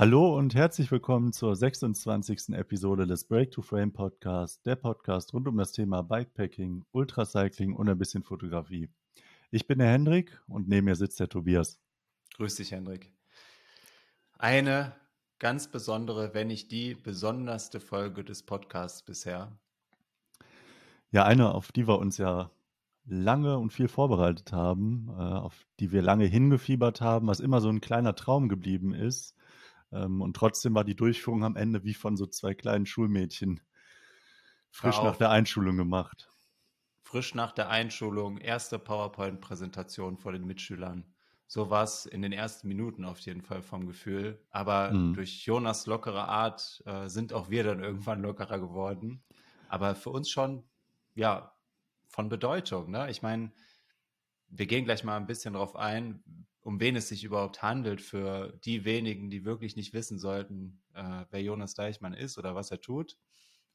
[0.00, 2.54] Hallo und herzlich willkommen zur 26.
[2.54, 7.86] Episode des Break to Frame Podcast, der Podcast rund um das Thema Bikepacking, Ultracycling und
[7.86, 8.88] ein bisschen Fotografie.
[9.50, 11.78] Ich bin der Hendrik und neben mir sitzt der Tobias.
[12.38, 13.12] Grüß dich, Hendrik.
[14.38, 14.96] Eine
[15.38, 19.52] ganz besondere, wenn nicht die besonderste Folge des Podcasts bisher.
[21.10, 22.50] Ja, eine, auf die wir uns ja
[23.04, 27.68] lange und viel vorbereitet haben, äh, auf die wir lange hingefiebert haben, was immer so
[27.68, 29.36] ein kleiner Traum geblieben ist.
[29.92, 33.60] Ähm, und trotzdem war die Durchführung am Ende wie von so zwei kleinen Schulmädchen
[34.70, 36.30] frisch nach der Einschulung gemacht.
[37.02, 41.12] Frisch nach der Einschulung, erste PowerPoint-Präsentation vor den Mitschülern.
[41.48, 44.40] So war es in den ersten Minuten auf jeden Fall vom Gefühl.
[44.50, 45.14] Aber mhm.
[45.14, 49.24] durch Jonas lockere Art äh, sind auch wir dann irgendwann lockerer geworden.
[49.68, 50.62] Aber für uns schon,
[51.16, 51.52] ja,
[52.06, 52.92] von Bedeutung.
[52.92, 53.10] Ne?
[53.10, 53.50] Ich meine,
[54.48, 56.22] wir gehen gleich mal ein bisschen darauf ein,
[56.62, 61.24] um wen es sich überhaupt handelt für die wenigen, die wirklich nicht wissen sollten, äh,
[61.30, 63.16] wer Jonas Deichmann ist oder was er tut.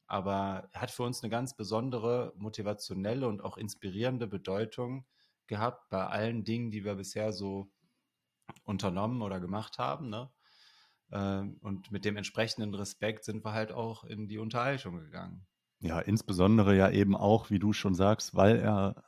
[0.06, 5.04] Aber er hat für uns eine ganz besondere, motivationelle und auch inspirierende Bedeutung
[5.48, 7.72] gehabt bei allen Dingen, die wir bisher so
[8.64, 10.08] unternommen oder gemacht haben.
[10.08, 10.30] Ne?
[11.10, 15.46] Ähm, und mit dem entsprechenden Respekt sind wir halt auch in die Unterhaltung gegangen.
[15.80, 19.04] Ja, insbesondere ja eben auch, wie du schon sagst, weil er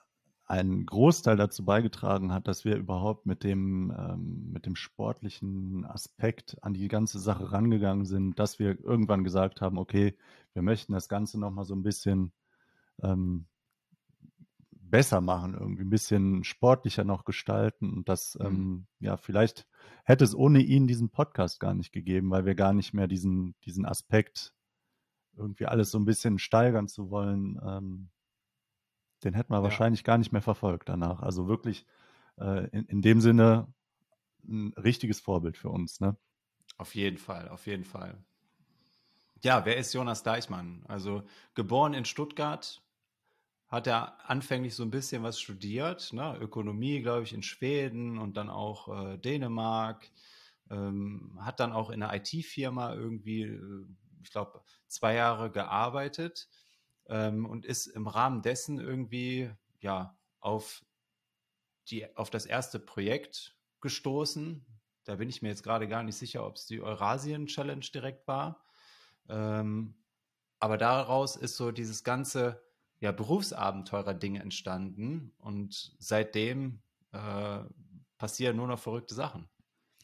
[0.49, 6.57] einen Großteil dazu beigetragen hat, dass wir überhaupt mit dem, ähm, mit dem sportlichen Aspekt
[6.63, 10.17] an die ganze Sache rangegangen sind, dass wir irgendwann gesagt haben, okay,
[10.55, 12.33] wir möchten das Ganze nochmal so ein bisschen
[13.03, 13.47] ähm,
[14.71, 18.47] besser machen, irgendwie ein bisschen sportlicher noch gestalten und das, mhm.
[18.47, 19.67] ähm, ja, vielleicht
[20.05, 23.55] hätte es ohne ihn diesen Podcast gar nicht gegeben, weil wir gar nicht mehr diesen,
[23.67, 24.55] diesen Aspekt
[25.37, 28.09] irgendwie alles so ein bisschen steigern zu wollen, ähm,
[29.25, 29.63] den hätten wir ja.
[29.63, 31.23] wahrscheinlich gar nicht mehr verfolgt danach.
[31.23, 31.87] Also wirklich
[32.39, 33.73] äh, in, in dem Sinne
[34.47, 36.17] ein richtiges Vorbild für uns, ne?
[36.77, 38.23] Auf jeden Fall, auf jeden Fall.
[39.43, 40.85] Ja, wer ist Jonas Deichmann?
[40.87, 41.23] Also
[41.55, 42.83] geboren in Stuttgart,
[43.69, 46.37] hat er anfänglich so ein bisschen was studiert, ne?
[46.41, 50.11] Ökonomie, glaube ich, in Schweden und dann auch äh, Dänemark.
[50.71, 53.87] Ähm, hat dann auch in einer IT-Firma irgendwie, äh,
[54.23, 56.49] ich glaube, zwei Jahre gearbeitet
[57.09, 60.85] ähm, und ist im Rahmen dessen irgendwie ja auf
[61.91, 64.65] die auf das erste Projekt gestoßen.
[65.05, 68.27] Da bin ich mir jetzt gerade gar nicht sicher, ob es die Eurasien Challenge direkt
[68.29, 68.63] war.
[69.29, 69.95] Ähm,
[70.61, 72.63] aber daraus ist so dieses ganze
[73.01, 76.83] ja, Berufsabenteurer-Ding entstanden und seitdem
[77.13, 77.61] äh,
[78.19, 79.49] passieren nur noch verrückte Sachen.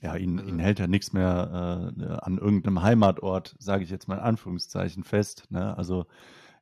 [0.00, 4.06] Ja, ihn, also, ihn hält ja nichts mehr äh, an irgendeinem Heimatort, sage ich jetzt
[4.06, 5.50] mal in Anführungszeichen, fest.
[5.50, 5.76] Ne?
[5.76, 6.06] Also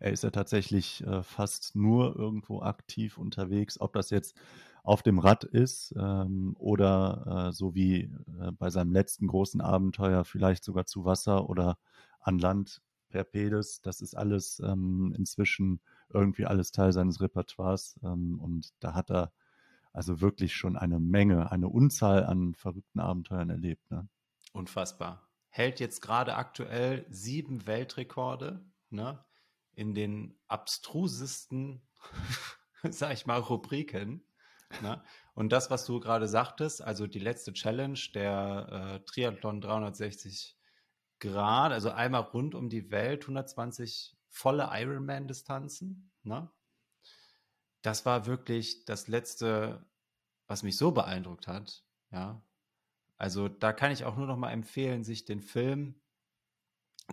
[0.02, 4.36] er ist ja tatsächlich äh, fast nur irgendwo aktiv unterwegs, ob das jetzt
[4.82, 10.24] auf dem Rad ist ähm, oder äh, so wie äh, bei seinem letzten großen Abenteuer
[10.24, 11.78] vielleicht sogar zu Wasser oder
[12.18, 13.80] an Land per Pedis.
[13.80, 19.32] Das ist alles ähm, inzwischen irgendwie alles Teil seines Repertoires ähm, und da hat er
[19.92, 23.88] also wirklich schon eine Menge, eine Unzahl an verrückten Abenteuern erlebt.
[23.92, 24.08] Ne?
[24.52, 25.28] Unfassbar.
[25.48, 28.64] Hält jetzt gerade aktuell sieben Weltrekorde.
[28.90, 29.24] Ne?
[29.74, 31.82] In den abstrusesten,
[32.82, 34.24] sag ich mal, Rubriken.
[34.80, 35.02] Ne?
[35.34, 40.56] Und das, was du gerade sagtest, also die letzte Challenge, der äh, Triathlon 360
[41.20, 46.10] Grad, also einmal rund um die Welt, 120 volle Ironman-Distanzen.
[46.22, 46.50] Ne?
[47.82, 49.84] Das war wirklich das letzte,
[50.46, 51.84] was mich so beeindruckt hat.
[52.10, 52.42] Ja,
[53.16, 55.94] also da kann ich auch nur noch mal empfehlen, sich den Film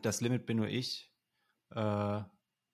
[0.02, 1.14] Das Limit bin nur ich
[1.72, 2.22] äh,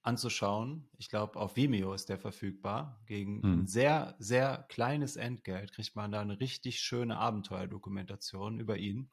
[0.05, 0.87] anzuschauen.
[0.97, 3.01] Ich glaube, auf Vimeo ist der verfügbar.
[3.07, 3.59] Gegen hm.
[3.61, 9.09] ein sehr, sehr kleines Entgelt kriegt man da eine richtig schöne Abenteuerdokumentation über ihn.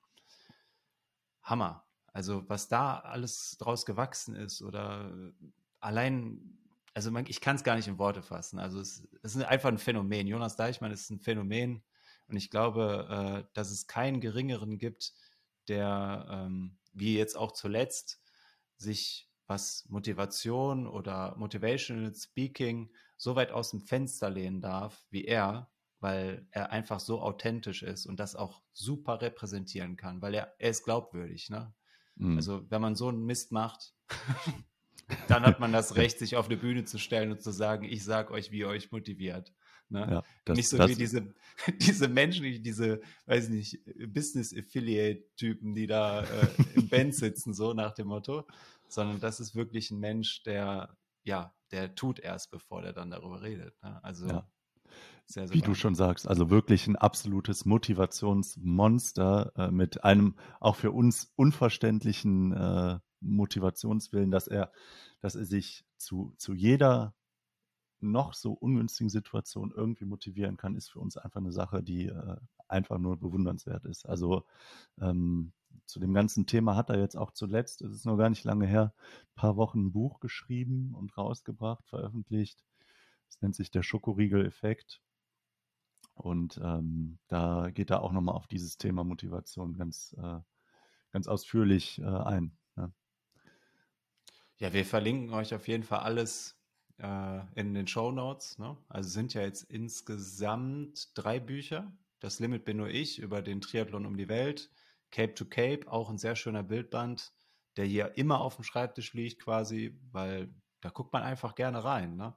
[1.42, 1.86] Hammer.
[2.12, 5.32] Also, was da alles draus gewachsen ist oder
[5.80, 6.58] allein,
[6.92, 8.58] also man, ich kann es gar nicht in Worte fassen.
[8.58, 10.26] Also, es, es, ist einfach ein Phänomen.
[10.26, 11.82] Jonas Deichmann ist ein Phänomen
[12.28, 15.14] und ich glaube, äh, dass es keinen geringeren gibt,
[15.68, 18.20] der, ähm, wie jetzt auch zuletzt,
[18.76, 25.70] sich was Motivation oder Motivational Speaking so weit aus dem Fenster lehnen darf wie er,
[26.00, 30.70] weil er einfach so authentisch ist und das auch super repräsentieren kann, weil er, er
[30.70, 31.50] ist glaubwürdig.
[31.50, 31.72] Ne?
[32.16, 32.36] Mhm.
[32.36, 33.94] Also wenn man so einen Mist macht,
[35.28, 38.04] dann hat man das Recht, sich auf eine Bühne zu stellen und zu sagen, ich
[38.04, 39.52] sag euch, wie ihr euch motiviert.
[39.92, 40.06] Ne?
[40.10, 41.34] Ja, das, nicht so das, wie diese,
[41.78, 43.78] diese Menschen, diese, weiß nicht,
[44.08, 48.46] Business Affiliate-Typen, die da äh, im Band sitzen, so nach dem Motto,
[48.92, 53.42] sondern das ist wirklich ein Mensch, der, ja, der tut erst, bevor der dann darüber
[53.42, 53.80] redet.
[53.82, 54.02] Ne?
[54.02, 54.26] Also.
[54.26, 54.48] Ja.
[55.24, 60.76] Sehr, sehr Wie du schon sagst, also wirklich ein absolutes Motivationsmonster äh, mit einem auch
[60.76, 64.72] für uns unverständlichen äh, Motivationswillen, dass er,
[65.20, 67.14] dass er sich zu, zu jeder
[68.00, 72.36] noch so ungünstigen Situation irgendwie motivieren kann, ist für uns einfach eine Sache, die äh,
[72.68, 74.06] einfach nur bewundernswert ist.
[74.06, 74.44] Also
[75.00, 75.52] ähm,
[75.92, 78.66] zu dem ganzen Thema hat er jetzt auch zuletzt, es ist noch gar nicht lange
[78.66, 82.64] her, ein paar Wochen ein Buch geschrieben und rausgebracht, veröffentlicht.
[83.28, 85.02] Es nennt sich der Schokoriegel-Effekt.
[86.14, 90.40] Und ähm, da geht er auch nochmal auf dieses Thema Motivation ganz, äh,
[91.10, 92.56] ganz ausführlich äh, ein.
[92.76, 92.92] Ne?
[94.58, 96.58] Ja, wir verlinken euch auf jeden Fall alles
[96.98, 98.58] äh, in den Show Notes.
[98.58, 98.78] Ne?
[98.88, 101.92] Also sind ja jetzt insgesamt drei Bücher.
[102.20, 104.70] Das Limit bin nur ich über den Triathlon um die Welt.
[105.12, 107.32] Cape to Cape, auch ein sehr schöner Bildband,
[107.76, 112.16] der hier immer auf dem Schreibtisch liegt quasi, weil da guckt man einfach gerne rein.
[112.16, 112.34] Ne?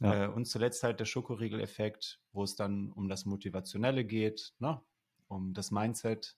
[0.00, 0.24] Ja.
[0.24, 4.80] Äh, und zuletzt halt der Schokoriegel-Effekt, wo es dann um das Motivationelle geht, ne?
[5.28, 6.36] um das Mindset,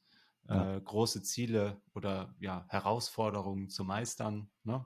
[0.49, 0.76] ja.
[0.76, 4.50] äh, große Ziele oder ja, Herausforderungen zu meistern.
[4.62, 4.85] Ne?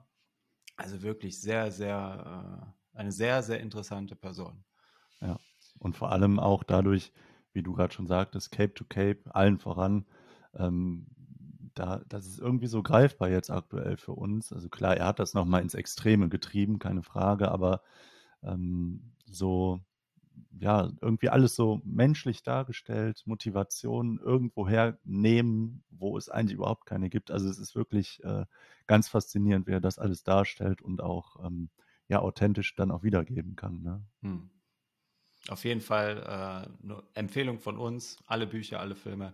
[0.75, 4.63] Also wirklich sehr, sehr, äh, eine sehr, sehr interessante Person.
[5.21, 5.37] Ja,
[5.79, 7.13] und vor allem auch dadurch,
[7.53, 10.05] wie du gerade schon sagtest, Cape to Cape, allen voran,
[10.57, 11.07] ähm,
[11.75, 14.53] da, das ist irgendwie so greifbar jetzt aktuell für uns.
[14.53, 17.81] Also klar, er hat das nochmal ins Extreme getrieben, keine Frage, aber
[18.43, 19.81] ähm, so,
[20.59, 27.31] ja, irgendwie alles so menschlich dargestellt, Motivation irgendwoher nehmen, wo es eigentlich überhaupt keine gibt.
[27.31, 28.45] Also es ist wirklich äh,
[28.87, 31.69] ganz faszinierend, wie er das alles darstellt und auch ähm,
[32.07, 33.81] ja authentisch dann auch wiedergeben kann.
[33.81, 34.01] Ne?
[34.21, 34.49] Hm.
[35.49, 39.33] Auf jeden Fall äh, eine Empfehlung von uns, alle Bücher, alle Filme.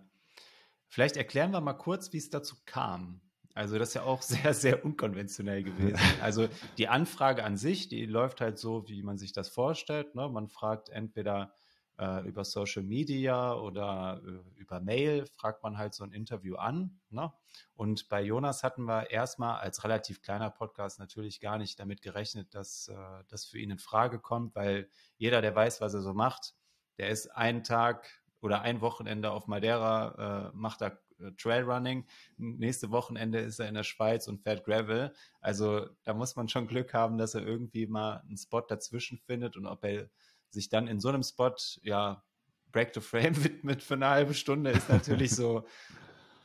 [0.89, 3.21] Vielleicht erklären wir mal kurz, wie es dazu kam.
[3.53, 5.97] Also das ist ja auch sehr, sehr unkonventionell gewesen.
[6.21, 6.47] Also
[6.77, 10.15] die Anfrage an sich, die läuft halt so, wie man sich das vorstellt.
[10.15, 10.27] Ne?
[10.29, 11.53] Man fragt entweder
[11.99, 16.99] äh, über Social Media oder äh, über Mail, fragt man halt so ein Interview an.
[17.09, 17.31] Ne?
[17.75, 22.55] Und bei Jonas hatten wir erstmal als relativ kleiner Podcast natürlich gar nicht damit gerechnet,
[22.55, 22.95] dass äh,
[23.27, 26.55] das für ihn in Frage kommt, weil jeder, der weiß, was er so macht,
[26.97, 30.87] der ist einen Tag oder ein Wochenende auf Madeira, äh, macht da
[31.19, 32.05] äh, Trailrunning.
[32.37, 35.13] Nächste Wochenende ist er in der Schweiz und fährt Gravel.
[35.41, 39.57] Also da muss man schon Glück haben, dass er irgendwie mal einen Spot dazwischen findet
[39.57, 40.09] und ob er
[40.49, 42.23] sich dann in so einem Spot, ja,
[42.71, 45.65] Break to Frame widmet für eine halbe Stunde, ist natürlich so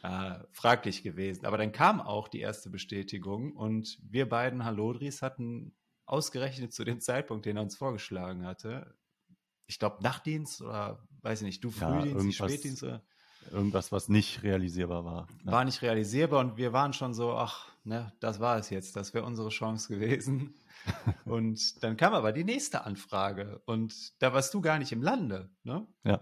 [0.03, 1.47] äh, fraglich gewesen.
[1.47, 5.75] Aber dann kam auch die erste Bestätigung und wir beiden Halodris hatten
[6.07, 8.95] ausgerechnet zu dem Zeitpunkt, den er uns vorgeschlagen hatte,
[9.67, 12.83] ich glaube Nachtdienst oder weiß ich nicht, du Frühdienst, ja, Spätdienst.
[12.83, 13.03] Oder?
[13.51, 15.27] Irgendwas, was nicht realisierbar war.
[15.43, 15.53] Ne?
[15.53, 19.15] War nicht realisierbar und wir waren schon so, ach, ne, das war es jetzt, das
[19.15, 20.55] wäre unsere Chance gewesen.
[21.25, 25.51] und dann kam aber die nächste Anfrage und da warst du gar nicht im Lande,
[25.63, 25.87] ne?
[26.05, 26.21] Ja.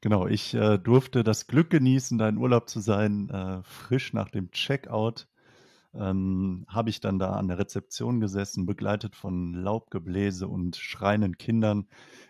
[0.00, 4.28] Genau, ich äh, durfte das Glück genießen, da in Urlaub zu sein, äh, frisch nach
[4.28, 5.28] dem Checkout.
[5.96, 11.86] Ähm, habe ich dann da an der Rezeption gesessen, begleitet von Laubgebläse und schreienden Kindern,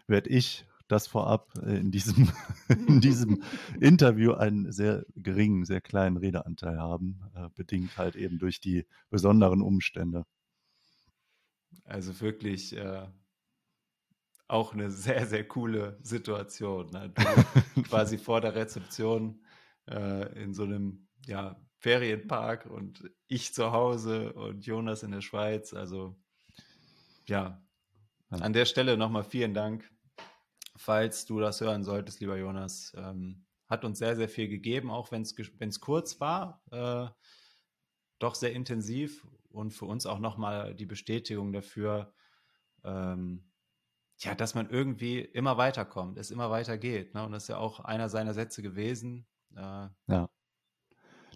[0.07, 2.31] werde ich das vorab äh, in diesem,
[2.89, 3.43] in diesem
[3.81, 9.63] Interview einen sehr geringen, sehr kleinen Redeanteil haben, äh, bedingt halt eben durch die besonderen
[9.63, 10.27] Umstände.
[11.85, 13.07] Also wirklich äh,
[14.47, 16.91] auch eine sehr, sehr coole Situation.
[16.91, 17.13] Ne?
[17.89, 19.43] Quasi vor der Rezeption
[19.89, 25.75] äh, in so einem ja, Ferienpark und ich zu Hause und Jonas in der Schweiz.
[25.75, 26.17] Also
[27.27, 27.63] ja,
[28.31, 29.89] an der Stelle nochmal vielen Dank
[30.77, 32.93] falls du das hören solltest, lieber Jonas.
[32.97, 37.09] Ähm, hat uns sehr, sehr viel gegeben, auch wenn es kurz war, äh,
[38.19, 42.13] doch sehr intensiv und für uns auch nochmal die Bestätigung dafür,
[42.85, 43.51] ähm,
[44.19, 47.15] ja, dass man irgendwie immer weiterkommt, es immer weitergeht.
[47.15, 47.25] Ne?
[47.25, 49.27] Und das ist ja auch einer seiner Sätze gewesen,
[49.57, 50.29] äh, ja.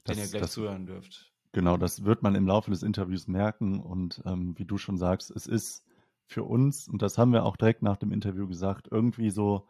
[0.08, 1.32] Den das, ihr gleich das, zuhören dürft.
[1.52, 3.80] Genau, das wird man im Laufe des Interviews merken.
[3.80, 5.84] Und ähm, wie du schon sagst, es ist
[6.26, 9.66] für uns, und das haben wir auch direkt nach dem Interview gesagt, irgendwie so,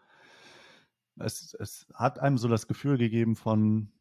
[1.20, 3.92] es, es hat einem so das Gefühl gegeben von,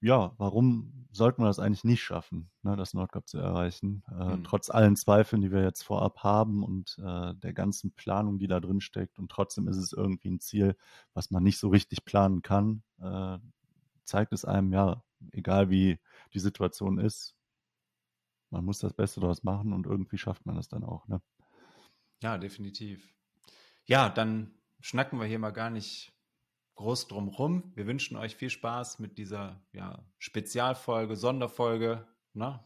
[0.00, 4.02] ja, warum sollten wir das eigentlich nicht schaffen, ne, das Nordcup zu erreichen?
[4.10, 4.44] Äh, mhm.
[4.44, 8.60] Trotz allen Zweifeln, die wir jetzt vorab haben und äh, der ganzen Planung, die da
[8.60, 9.18] drin steckt.
[9.18, 10.76] Und trotzdem ist es irgendwie ein Ziel,
[11.14, 12.82] was man nicht so richtig planen kann.
[13.00, 13.38] Äh,
[14.04, 15.98] zeigt es einem, ja, egal wie
[16.34, 17.36] die Situation ist,
[18.50, 21.06] man muss das Beste daraus machen und irgendwie schafft man das dann auch.
[21.08, 21.22] Ne?
[22.22, 23.14] Ja, definitiv.
[23.84, 26.12] Ja, dann schnacken wir hier mal gar nicht
[26.74, 27.72] groß drum rum.
[27.74, 32.62] Wir wünschen euch viel Spaß mit dieser ja, Spezialfolge, Sonderfolge, ne?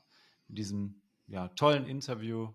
[0.48, 2.52] mit diesem ja, tollen Interview.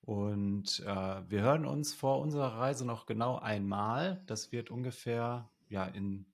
[0.00, 4.22] Und äh, wir hören uns vor unserer Reise noch genau einmal.
[4.26, 6.26] Das wird ungefähr ja in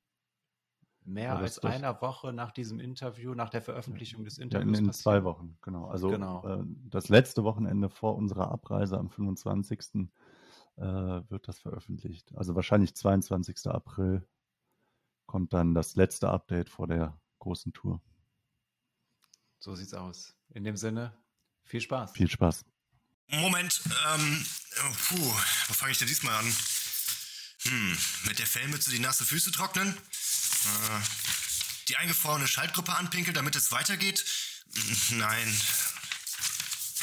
[1.05, 4.79] mehr ja, als einer Woche nach diesem Interview, nach der Veröffentlichung des Interviews.
[4.79, 5.87] In, in zwei Wochen, genau.
[5.87, 6.47] Also genau.
[6.47, 10.09] Äh, das letzte Wochenende vor unserer Abreise am 25.
[10.77, 12.35] Äh, wird das veröffentlicht.
[12.37, 13.67] Also wahrscheinlich 22.
[13.67, 14.27] April
[15.27, 18.01] kommt dann das letzte Update vor der großen Tour.
[19.61, 20.35] So sieht's aus.
[20.51, 21.17] In dem Sinne,
[21.63, 22.13] viel Spaß.
[22.13, 22.65] Viel Spaß.
[23.29, 23.83] Moment,
[24.13, 24.47] ähm,
[25.09, 26.47] puh, wo fange ich denn diesmal an?
[27.63, 27.97] Hm,
[28.27, 29.97] mit der Fellmütze die nasse Füße trocknen?
[31.89, 34.25] Die eingefrorene Schaltgruppe anpinkeln, damit es weitergeht?
[35.11, 35.61] Nein.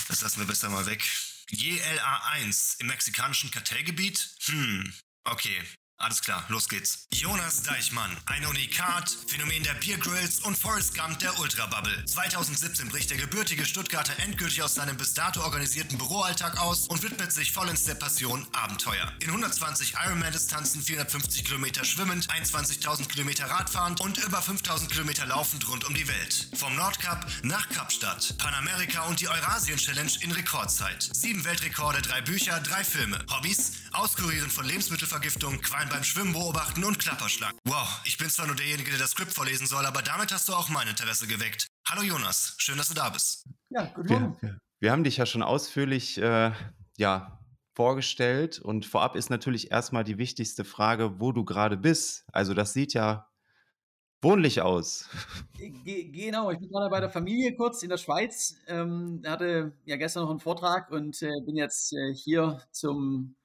[0.08, 1.04] Das lassen wir besser mal weg.
[1.50, 4.36] JLA1 im mexikanischen Kartellgebiet?
[4.46, 4.94] Hm,
[5.26, 5.62] okay.
[6.02, 7.06] Alles klar, los geht's.
[7.12, 12.04] Jonas Deichmann, ein Unikat, Phänomen der Beer Grills und Forrest Gump der Ultrabubble.
[12.06, 17.32] 2017 bricht der gebürtige Stuttgarter endgültig aus seinem bis dato organisierten Büroalltag aus und widmet
[17.32, 19.14] sich vollends der Passion Abenteuer.
[19.20, 25.86] In 120 Ironman-Distanzen, 450 Kilometer schwimmend, 21.000 Kilometer Radfahrend und über 5.000 Kilometer laufend rund
[25.86, 26.50] um die Welt.
[26.56, 31.10] Vom Nordkap nach Kapstadt, Panamerika und die Eurasien-Challenge in Rekordzeit.
[31.14, 33.24] Sieben Weltrekorde, drei Bücher, drei Filme.
[33.30, 33.74] Hobbys?
[33.92, 37.54] Auskurieren von Lebensmittelvergiftung, Qualm beim Schwimmen beobachten und Klapperschlag.
[37.66, 40.54] Wow, ich bin zwar nur derjenige, der das Skript vorlesen soll, aber damit hast du
[40.54, 41.68] auch mein Interesse geweckt.
[41.86, 43.46] Hallo Jonas, schön, dass du da bist.
[43.70, 44.38] Ja, guten Morgen.
[44.40, 46.52] Wir, wir haben dich ja schon ausführlich äh,
[46.98, 47.40] ja,
[47.76, 52.24] vorgestellt und vorab ist natürlich erstmal die wichtigste Frage, wo du gerade bist.
[52.32, 53.28] Also das sieht ja
[54.22, 55.10] wohnlich aus.
[55.58, 58.56] Ge genau, ich bin gerade bei der Familie kurz in der Schweiz.
[58.68, 63.36] Ähm, hatte ja gestern noch einen Vortrag und äh, bin jetzt äh, hier zum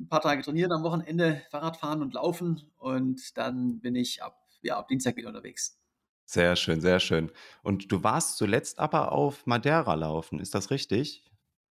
[0.00, 4.38] ein paar Tage trainieren am Wochenende, Fahrrad fahren und laufen und dann bin ich ab,
[4.62, 5.78] ja, ab Dienstag wieder unterwegs.
[6.26, 7.30] Sehr schön, sehr schön.
[7.62, 11.24] Und du warst zuletzt aber auf Madeira laufen, ist das richtig?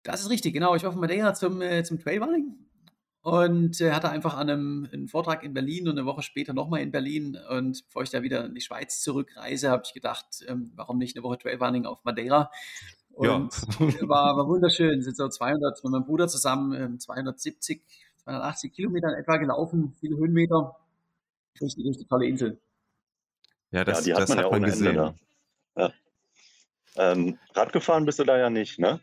[0.04, 0.76] Das ist richtig, genau.
[0.76, 2.56] Ich war auf Madeira zum, äh, zum Trailrunning
[3.22, 6.82] und äh, hatte einfach an einem, einen Vortrag in Berlin und eine Woche später nochmal
[6.82, 7.38] in Berlin.
[7.50, 11.16] Und bevor ich da wieder in die Schweiz zurückreise, habe ich gedacht, ähm, warum nicht
[11.16, 12.52] eine Woche Trailrunning auf Madeira?
[13.12, 14.10] Und ja.
[14.10, 15.02] war, war wunderschön.
[15.02, 17.84] Sind so 200 mit meinem Bruder zusammen, 270 ähm,
[18.24, 20.76] 280 Kilometer in etwa gelaufen, viele Höhenmeter.
[21.62, 22.60] Richtig, richtig tolle Insel.
[23.72, 24.88] Ja, das, ja, die hat das man hat ja man gesehen.
[24.88, 25.16] Ende
[25.76, 25.82] da.
[26.96, 27.12] Ja.
[27.12, 29.00] Ähm, Rad gefahren bist du da ja nicht, ne?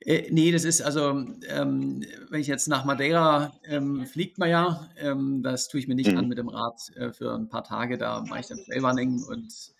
[0.00, 4.88] Äh, nee, das ist also, ähm, wenn ich jetzt nach Madeira ähm, fliegt man ja,
[4.98, 6.18] ähm, das tue ich mir nicht mhm.
[6.18, 9.74] an mit dem Rad äh, für ein paar Tage, da mache ich dann Trailrunning und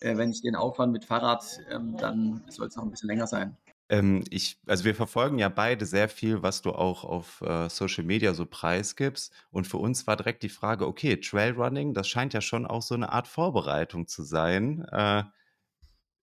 [0.00, 3.26] äh, wenn ich den Aufwand mit Fahrrad, ähm, dann soll es noch ein bisschen länger
[3.26, 3.56] sein.
[3.88, 8.04] Ähm, ich, also wir verfolgen ja beide sehr viel, was du auch auf äh, Social
[8.04, 9.32] Media so preisgibst.
[9.50, 12.94] Und für uns war direkt die Frage, okay, Trailrunning, das scheint ja schon auch so
[12.94, 14.84] eine Art Vorbereitung zu sein.
[14.90, 15.24] Äh,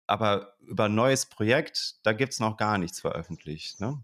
[0.07, 3.81] aber über ein neues Projekt, da gibt es noch gar nichts veröffentlicht.
[3.81, 4.03] Ne?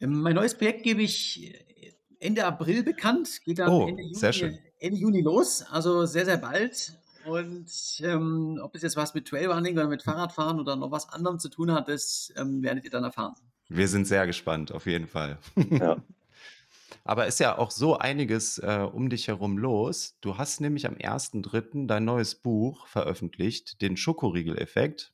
[0.00, 4.58] Ähm, mein neues Projekt gebe ich äh, Ende April bekannt, geht dann oh, Ende, Juni,
[4.78, 6.98] Ende Juni los, also sehr, sehr bald.
[7.24, 11.38] Und ähm, ob es jetzt was mit Trailrunning oder mit Fahrradfahren oder noch was anderem
[11.38, 13.34] zu tun hat, das ähm, werdet ihr dann erfahren.
[13.68, 15.38] Wir sind sehr gespannt, auf jeden Fall.
[15.70, 15.96] Ja.
[17.04, 20.16] Aber ist ja auch so einiges äh, um dich herum los.
[20.20, 21.86] Du hast nämlich am 1.3.
[21.86, 25.12] dein neues Buch veröffentlicht, den Schokoriegel-Effekt.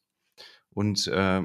[0.71, 1.43] Und äh,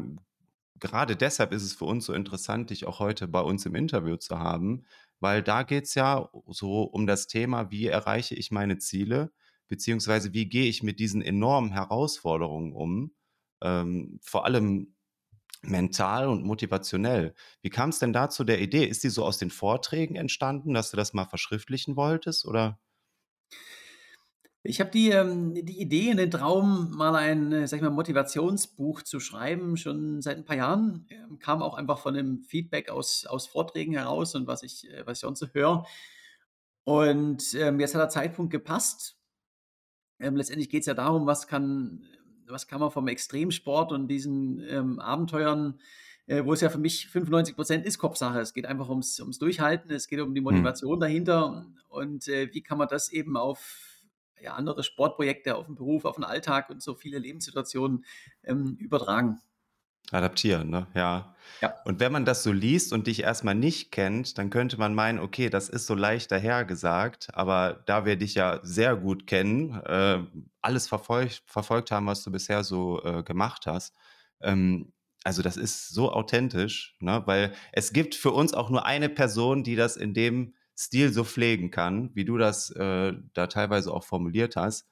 [0.79, 4.17] gerade deshalb ist es für uns so interessant, dich auch heute bei uns im Interview
[4.17, 4.85] zu haben,
[5.19, 9.31] weil da geht es ja so um das Thema, wie erreiche ich meine Ziele
[9.67, 13.11] beziehungsweise wie gehe ich mit diesen enormen Herausforderungen um,
[13.61, 14.95] ähm, vor allem
[15.63, 17.33] mental und motivationell.
[17.61, 18.85] Wie kam es denn dazu der Idee?
[18.85, 22.79] Ist die so aus den Vorträgen entstanden, dass du das mal verschriftlichen wolltest oder?
[24.67, 29.03] Ich habe die, ähm, die Idee, den Traum, mal ein äh, sag ich mal, Motivationsbuch
[29.03, 31.05] zu schreiben, schon seit ein paar Jahren.
[31.09, 35.05] Ähm, kam auch einfach von dem Feedback aus, aus Vorträgen heraus und was ich, äh,
[35.05, 35.85] was ich sonst so höre.
[36.83, 39.14] Und ähm, jetzt hat der Zeitpunkt gepasst.
[40.19, 42.05] Ähm, letztendlich geht es ja darum, was kann,
[42.47, 45.79] was kann man vom Extremsport und diesen ähm, Abenteuern,
[46.27, 48.39] äh, wo es ja für mich 95 Prozent ist Kopfsache.
[48.39, 50.45] Es geht einfach ums, ums Durchhalten, es geht um die hm.
[50.45, 51.01] Motivation mhm.
[51.01, 54.01] dahinter und äh, wie kann man das eben auf
[54.41, 58.05] ja, andere Sportprojekte, auf den Beruf, auf den Alltag und so viele Lebenssituationen
[58.43, 59.41] ähm, übertragen.
[60.11, 60.87] Adaptieren, ne?
[60.93, 61.35] Ja.
[61.61, 61.73] ja.
[61.85, 65.19] Und wenn man das so liest und dich erstmal nicht kennt, dann könnte man meinen,
[65.19, 70.19] okay, das ist so leicht dahergesagt, aber da wir dich ja sehr gut kennen, äh,
[70.61, 73.95] alles verfolgt, verfolgt haben, was du bisher so äh, gemacht hast,
[74.41, 74.93] ähm,
[75.25, 77.23] also das ist so authentisch, ne?
[77.25, 81.23] weil es gibt für uns auch nur eine Person, die das in dem Stil so
[81.23, 84.87] pflegen kann, wie du das äh, da teilweise auch formuliert hast.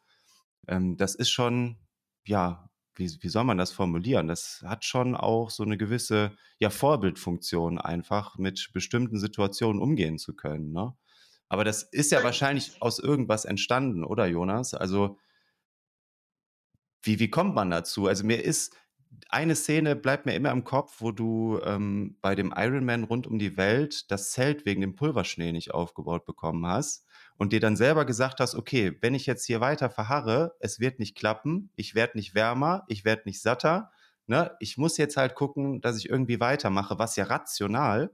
[0.68, 1.78] Ähm, das ist schon,
[2.26, 4.28] ja, wie, wie soll man das formulieren?
[4.28, 10.36] Das hat schon auch so eine gewisse ja, Vorbildfunktion, einfach mit bestimmten Situationen umgehen zu
[10.36, 10.72] können.
[10.72, 10.94] Ne?
[11.50, 14.74] Aber das ist ja wahrscheinlich aus irgendwas entstanden, oder Jonas?
[14.74, 15.18] Also,
[17.02, 18.08] wie, wie kommt man dazu?
[18.08, 18.76] Also, mir ist
[19.30, 23.40] eine Szene bleibt mir immer im Kopf, wo du ähm, bei dem Ironman rund um
[23.40, 27.06] die Welt das Zelt wegen dem Pulverschnee nicht aufgebaut bekommen hast
[27.38, 31.00] und dir dann selber gesagt hast, okay, wenn ich jetzt hier weiter verharre, es wird
[31.00, 33.92] nicht klappen, ich werde nicht wärmer, ich werde nicht satter,
[34.28, 34.56] ne?
[34.60, 38.12] ich muss jetzt halt gucken, dass ich irgendwie weitermache, was ja rational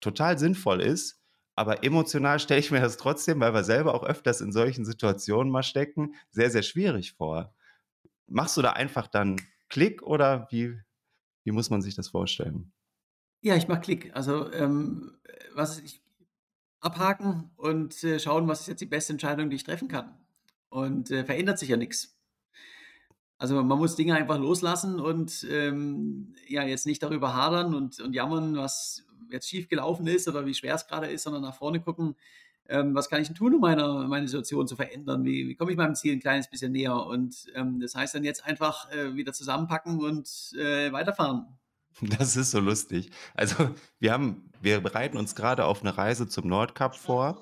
[0.00, 1.20] total sinnvoll ist,
[1.54, 5.52] aber emotional stelle ich mir das trotzdem, weil wir selber auch öfters in solchen Situationen
[5.52, 7.54] mal stecken, sehr, sehr schwierig vor.
[8.26, 9.36] Machst du da einfach dann
[9.68, 10.78] Klick oder wie,
[11.44, 12.72] wie muss man sich das vorstellen?
[13.42, 14.14] Ja, ich mache Klick.
[14.14, 15.16] Also ähm,
[15.54, 16.02] was ich
[16.80, 20.14] abhaken und äh, schauen, was ist jetzt die beste Entscheidung, die ich treffen kann.
[20.68, 22.16] Und äh, verändert sich ja nichts.
[23.38, 28.14] Also man muss Dinge einfach loslassen und ähm, ja jetzt nicht darüber hadern und, und
[28.14, 31.80] jammern, was jetzt schief gelaufen ist oder wie schwer es gerade ist, sondern nach vorne
[31.80, 32.16] gucken,
[32.68, 35.24] ähm, was kann ich denn tun, um meine, meine Situation zu verändern?
[35.24, 36.94] Wie, wie komme ich meinem Ziel ein kleines bisschen näher?
[37.06, 41.46] Und ähm, das heißt dann jetzt einfach äh, wieder zusammenpacken und äh, weiterfahren.
[42.00, 43.10] Das ist so lustig.
[43.34, 47.40] Also wir haben, wir bereiten uns gerade auf eine Reise zum Nordkap vor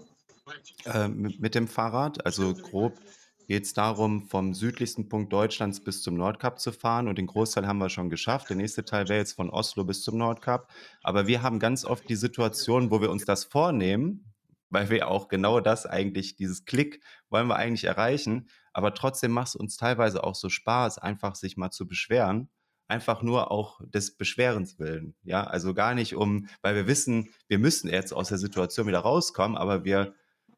[0.85, 2.25] äh, mit, mit, dem Fahrrad.
[2.26, 2.99] Also grob
[3.47, 7.09] geht es darum, vom südlichsten Punkt Deutschlands bis zum Nordkap zu fahren.
[7.09, 8.49] Und den Großteil haben wir schon geschafft.
[8.50, 10.71] Der nächste Teil wäre jetzt von Oslo bis zum Nordkap.
[11.02, 14.33] Aber wir haben ganz oft die Situation, wo wir uns das vornehmen,
[14.71, 18.49] weil wir auch genau das eigentlich, dieses Klick wollen wir eigentlich erreichen.
[18.73, 22.50] Aber trotzdem macht es uns teilweise auch so Spaß, einfach sich mal zu beschweren
[22.88, 25.14] einfach nur auch des Beschwerens willen.
[25.23, 29.00] Ja, also gar nicht um, weil wir wissen, wir müssen jetzt aus der Situation wieder
[29.00, 30.14] rauskommen, aber wir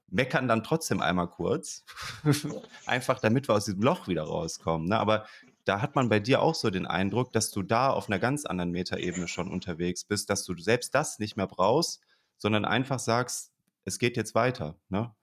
[0.08, 1.84] meckern dann trotzdem einmal kurz,
[2.87, 4.88] einfach damit wir aus diesem Loch wieder rauskommen.
[4.88, 4.99] Ne?
[4.99, 5.26] Aber
[5.64, 8.46] da hat man bei dir auch so den Eindruck, dass du da auf einer ganz
[8.46, 12.00] anderen Metaebene schon unterwegs bist, dass du selbst das nicht mehr brauchst,
[12.37, 13.52] sondern einfach sagst,
[13.84, 14.76] es geht jetzt weiter.
[14.88, 15.14] Ne?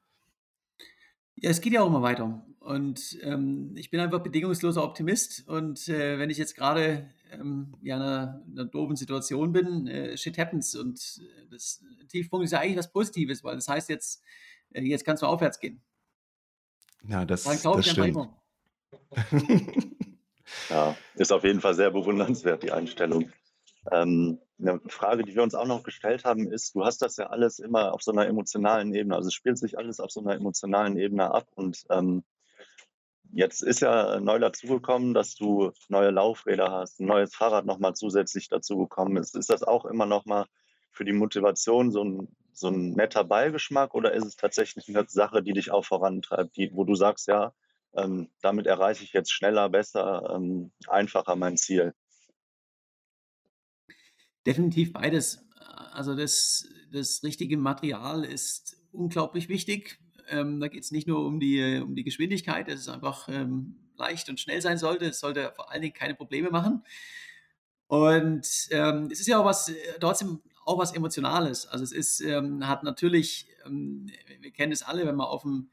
[1.38, 2.44] Ja, es geht ja auch immer weiter.
[2.60, 5.48] Und ähm, ich bin einfach bedingungsloser Optimist.
[5.48, 9.88] Und äh, wenn ich jetzt gerade ähm, ja, in einer, in einer doofen Situation bin,
[9.88, 10.76] äh, shit happens.
[10.76, 14.22] Und äh, das Tiefpunkt ist ja eigentlich was Positives, weil das heißt jetzt,
[14.74, 15.82] äh, jetzt kannst du aufwärts gehen.
[17.08, 18.30] Ja, das, das ich stimmt.
[20.70, 23.30] ja, ist auf jeden Fall sehr bewundernswert, die Einstellung.
[23.92, 27.28] Ähm, eine Frage, die wir uns auch noch gestellt haben, ist, du hast das ja
[27.28, 30.36] alles immer auf so einer emotionalen Ebene, also es spielt sich alles auf so einer
[30.36, 32.24] emotionalen Ebene ab und ähm,
[33.32, 38.50] jetzt ist ja neu dazugekommen, dass du neue Laufräder hast, ein neues Fahrrad nochmal zusätzlich
[38.50, 39.36] dazugekommen ist.
[39.36, 40.46] Ist das auch immer nochmal
[40.92, 45.44] für die Motivation so ein, so ein netter Beigeschmack oder ist es tatsächlich eine Sache,
[45.44, 47.54] die dich auch vorantreibt, die, wo du sagst, ja,
[47.96, 51.94] ähm, damit erreiche ich jetzt schneller, besser, ähm, einfacher mein Ziel?
[54.48, 55.46] Definitiv beides.
[55.92, 60.00] Also das, das richtige Material ist unglaublich wichtig.
[60.30, 63.76] Ähm, da geht es nicht nur um die, um die Geschwindigkeit, dass es einfach ähm,
[63.98, 65.04] leicht und schnell sein sollte.
[65.08, 66.86] Es sollte vor allen Dingen keine Probleme machen.
[67.88, 71.66] Und ähm, es ist ja auch was, trotzdem auch was Emotionales.
[71.68, 75.72] Also es ist, ähm, hat natürlich, ähm, wir kennen es alle, wenn man auf dem,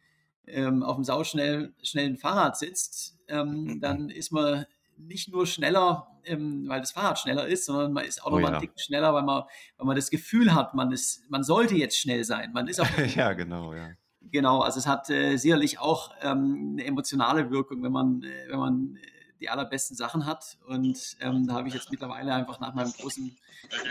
[0.48, 6.92] ähm, auf dem sauschnellen Fahrrad sitzt, dann ist man nicht nur schneller, ähm, weil das
[6.92, 8.52] Fahrrad schneller ist, sondern man ist auch oh, noch mal ja.
[8.52, 9.44] einen Ticken schneller, weil man,
[9.76, 12.52] weil man das Gefühl hat, man, ist, man sollte jetzt schnell sein.
[12.52, 13.90] Man ist auch ja, genau, ja.
[14.30, 18.58] Genau, also es hat äh, sicherlich auch ähm, eine emotionale Wirkung, wenn man, äh, wenn
[18.58, 19.00] man äh,
[19.40, 20.56] die allerbesten Sachen hat.
[20.66, 23.36] Und ähm, da habe ich jetzt mittlerweile einfach nach meinem großen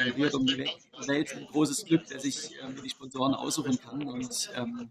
[0.06, 0.58] äh, um die
[1.08, 4.04] Welt ein großes Glück, dass ich ähm, die Sponsoren aussuchen kann.
[4.04, 4.90] Und ähm,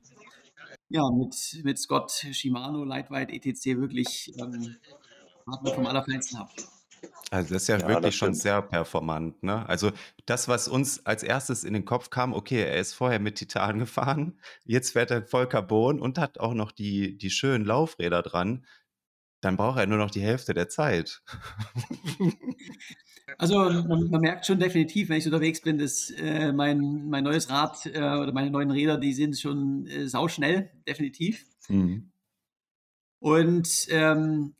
[0.89, 3.79] ja, mit, mit Scott Shimano, Lightweight, etc.
[3.81, 4.33] wirklich
[5.45, 6.51] Partner vom Allerfeinsten habe.
[7.31, 9.43] Also das ist ja, ja wirklich schon sehr performant.
[9.43, 9.67] Ne?
[9.69, 9.91] Also
[10.27, 13.79] das, was uns als erstes in den Kopf kam, okay, er ist vorher mit Titan
[13.81, 18.67] gefahren, jetzt fährt er voll Carbon und hat auch noch die, die schönen Laufräder dran.
[19.41, 21.23] Dann braucht er nur noch die Hälfte der Zeit.
[23.39, 27.51] Also man, man merkt schon definitiv, wenn ich unterwegs bin, dass äh, mein, mein neues
[27.51, 31.45] Rad äh, oder meine neuen Räder, die sind schon äh, sauschnell, definitiv.
[31.69, 32.13] Mhm.
[33.21, 34.55] Und ähm,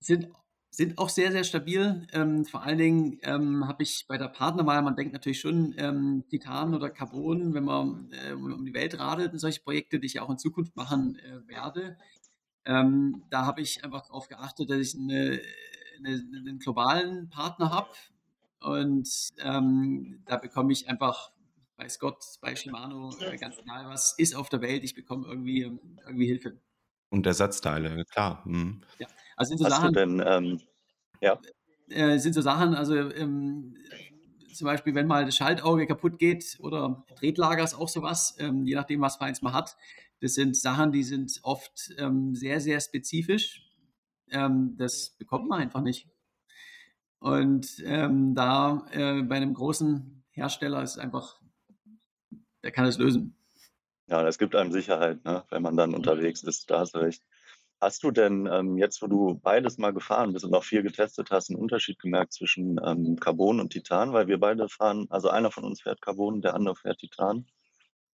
[0.00, 0.28] sind,
[0.70, 2.06] sind auch sehr, sehr stabil.
[2.12, 6.24] Ähm, vor allen Dingen ähm, habe ich bei der Partnerwahl, man denkt natürlich schon ähm,
[6.30, 10.30] Titan oder Carbon, wenn man äh, um die Welt radelt, solche Projekte, die ich auch
[10.30, 11.96] in Zukunft machen äh, werde.
[12.64, 15.40] Ähm, da habe ich einfach darauf geachtet, dass ich eine,
[15.98, 17.90] eine, einen globalen Partner habe.
[18.60, 19.08] Und
[19.38, 21.32] ähm, da bekomme ich einfach
[21.76, 25.62] bei Scott, bei Shimano, äh, ganz egal was ist auf der Welt, ich bekomme irgendwie,
[26.06, 26.60] irgendwie Hilfe.
[27.08, 28.42] Und Ersatzteile, klar.
[28.44, 28.82] Mhm.
[28.98, 29.08] Ja.
[29.40, 30.60] Also so Hast Sachen, denn, ähm,
[31.22, 31.40] Ja.
[31.88, 33.74] äh, sind so Sachen, also ähm,
[34.52, 38.74] zum Beispiel, wenn mal das Schaltauge kaputt geht oder Tretlager ist auch sowas, ähm, je
[38.74, 39.76] nachdem, was man jetzt mal hat.
[40.20, 43.66] Das sind Sachen, die sind oft ähm, sehr, sehr spezifisch.
[44.30, 46.08] Ähm, das bekommt man einfach nicht.
[47.18, 51.40] Und ähm, da äh, bei einem großen Hersteller ist einfach,
[52.62, 53.36] der kann es lösen.
[54.08, 56.70] Ja, das gibt einem Sicherheit, ne, wenn man dann unterwegs ist.
[56.70, 57.22] Da hast du recht.
[57.80, 61.30] Hast du denn ähm, jetzt, wo du beides mal gefahren bist und auch viel getestet
[61.30, 64.12] hast, einen Unterschied gemerkt zwischen ähm, Carbon und Titan?
[64.12, 67.46] Weil wir beide fahren, also einer von uns fährt Carbon, der andere fährt Titan.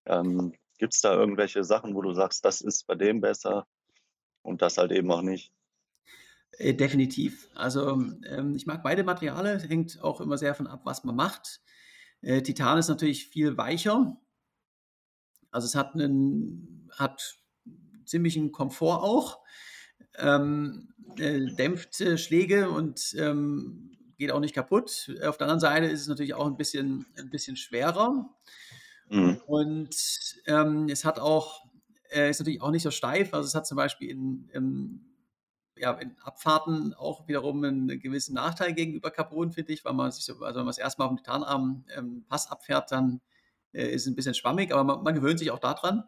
[0.05, 3.66] Ähm, Gibt es da irgendwelche Sachen, wo du sagst, das ist bei dem besser
[4.42, 5.52] und das halt eben auch nicht?
[6.52, 7.48] Äh, definitiv.
[7.55, 11.61] Also ähm, ich mag beide Materialien, hängt auch immer sehr von ab, was man macht.
[12.20, 14.16] Äh, Titan ist natürlich viel weicher.
[15.50, 17.37] Also es hat einen, hat
[18.07, 19.40] ziemlichen Komfort auch,
[20.19, 20.88] ähm,
[21.19, 25.11] äh, dämpft äh, Schläge und ähm, geht auch nicht kaputt.
[25.25, 28.31] Auf der anderen Seite ist es natürlich auch ein bisschen, ein bisschen schwerer.
[29.09, 29.40] Mhm.
[29.47, 31.66] Und ähm, es hat auch,
[32.11, 33.35] äh, ist natürlich auch nicht so steif.
[33.35, 35.01] Also es hat zum Beispiel in, in,
[35.77, 40.25] ja, in Abfahrten auch wiederum einen gewissen Nachteil gegenüber Carbon, finde ich, weil man sich
[40.25, 43.21] so, also wenn man es erstmal auf dem Titanarm ähm, Pass abfährt, dann
[43.73, 46.05] äh, ist es ein bisschen schwammig, aber man, man gewöhnt sich auch daran.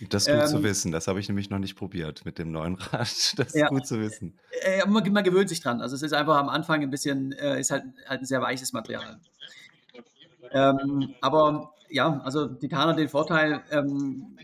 [0.00, 0.92] Das ist gut zu Ähm, wissen.
[0.92, 3.38] Das habe ich nämlich noch nicht probiert mit dem neuen Rad.
[3.38, 3.68] Das ist Ja.
[3.68, 4.38] gut zu wissen.
[4.62, 5.80] Äh, man, man gewöhnt sich dran.
[5.80, 8.72] Also es ist einfach am Anfang ein bisschen, äh, ist halt, halt ein sehr weiches
[8.72, 9.20] Material.
[10.52, 14.36] Ähm, aber ja, also Titan hat den Vorteil, ähm,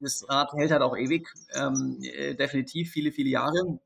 [0.00, 3.78] das Rad hält halt auch ewig, ähm, äh, definitiv viele, viele Jahre.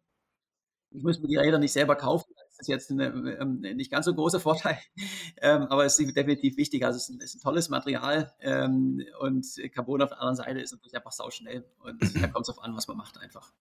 [0.90, 3.07] Ich muss mir die Räder nicht selber kaufen, ist jetzt eine,
[3.40, 4.79] ähm, nicht ganz so großer Vorteil,
[5.40, 6.85] ähm, aber es ist definitiv wichtig.
[6.85, 10.61] Also es ist ein, ist ein tolles Material ähm, und Carbon auf der anderen Seite
[10.61, 13.53] ist natürlich einfach sauschnell und da kommt es auf an, was man macht einfach.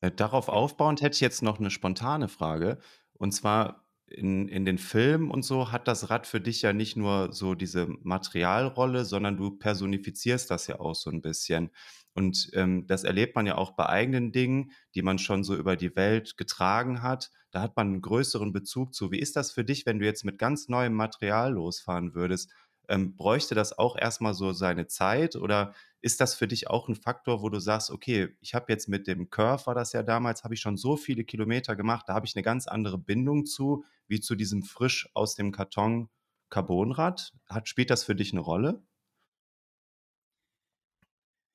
[0.00, 2.78] Äh, Darauf aufbauend hätte ich jetzt noch eine spontane Frage.
[3.14, 6.96] Und zwar in, in den Filmen und so hat das Rad für dich ja nicht
[6.96, 11.70] nur so diese Materialrolle, sondern du personifizierst das ja auch so ein bisschen.
[12.14, 15.76] Und ähm, das erlebt man ja auch bei eigenen Dingen, die man schon so über
[15.76, 17.30] die Welt getragen hat.
[17.50, 19.12] Da hat man einen größeren Bezug zu.
[19.12, 22.52] Wie ist das für dich, wenn du jetzt mit ganz neuem Material losfahren würdest?
[22.88, 26.94] Ähm, bräuchte das auch erstmal so seine Zeit oder ist das für dich auch ein
[26.94, 30.42] Faktor, wo du sagst, okay, ich habe jetzt mit dem Curve, war das ja damals,
[30.44, 33.84] habe ich schon so viele Kilometer gemacht, da habe ich eine ganz andere Bindung zu,
[34.06, 36.08] wie zu diesem frisch aus dem Karton
[36.50, 37.32] Carbonrad?
[37.46, 38.82] Hat, spielt das für dich eine Rolle?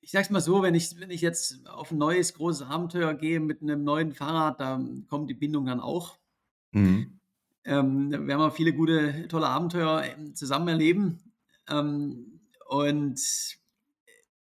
[0.04, 3.40] Ich sag's mal so, wenn ich, wenn ich jetzt auf ein neues großes Abenteuer gehe
[3.40, 6.18] mit einem neuen Fahrrad, da kommt die Bindung dann auch.
[6.72, 7.20] Mhm.
[7.64, 11.32] Ähm, da werden wir viele gute, tolle Abenteuer ähm, zusammen erleben.
[11.70, 12.38] Ähm,
[12.68, 13.18] und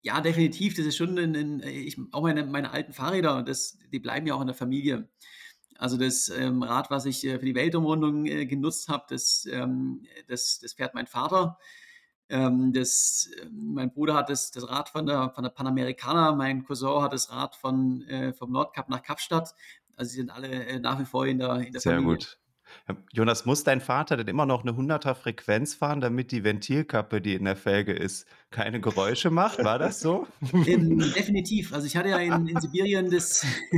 [0.03, 4.01] ja, definitiv, das ist schon ein, ein ich, auch meine, meine alten Fahrräder, das, die
[4.01, 5.09] bleiben ja auch in der Familie.
[5.79, 10.05] Also das ähm, Rad, was ich äh, für die Weltumrundung äh, genutzt habe, das, ähm,
[10.27, 11.59] das, das fährt mein Vater.
[12.29, 16.65] Ähm, das, äh, mein Bruder hat das, das Rad von der, von der Panamericana, mein
[16.65, 19.55] Cousin hat das Rad von, äh, vom Nordkap nach Kapstadt.
[19.97, 22.17] Also sie sind alle äh, nach wie vor in der, in der Sehr Familie.
[22.17, 22.39] gut.
[23.13, 27.35] Jonas, muss dein Vater denn immer noch eine 100er Frequenz fahren, damit die Ventilkappe, die
[27.35, 29.63] in der Felge ist, keine Geräusche macht?
[29.65, 30.27] War das so?
[30.67, 31.73] Ähm, definitiv.
[31.73, 33.45] Also ich hatte ja in, in Sibirien das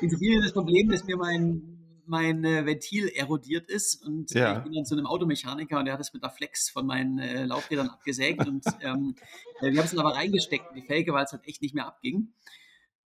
[0.00, 1.75] in Sibirien das Problem, dass mir mein,
[2.08, 4.58] mein äh, Ventil erodiert ist und äh, Ja.
[4.58, 7.18] ich bin dann zu einem Automechaniker und der hat es mit einer Flex von meinen
[7.18, 9.14] äh, Laufrädern abgesägt und ähm,
[9.60, 11.74] äh, wir haben es dann aber reingesteckt in die Felge, weil es halt echt nicht
[11.74, 12.32] mehr abging.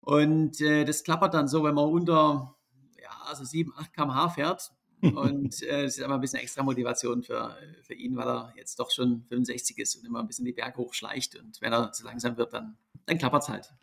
[0.01, 2.57] Und äh, das klappert dann so, wenn man unter
[3.01, 4.73] ja, also 7, 8 km/h fährt.
[5.03, 8.79] Und äh, das ist aber ein bisschen extra Motivation für, für ihn, weil er jetzt
[8.79, 11.37] doch schon 65 ist und immer ein bisschen die Berge hochschleicht.
[11.37, 13.75] Und wenn er zu langsam wird, dann, dann klappert es halt.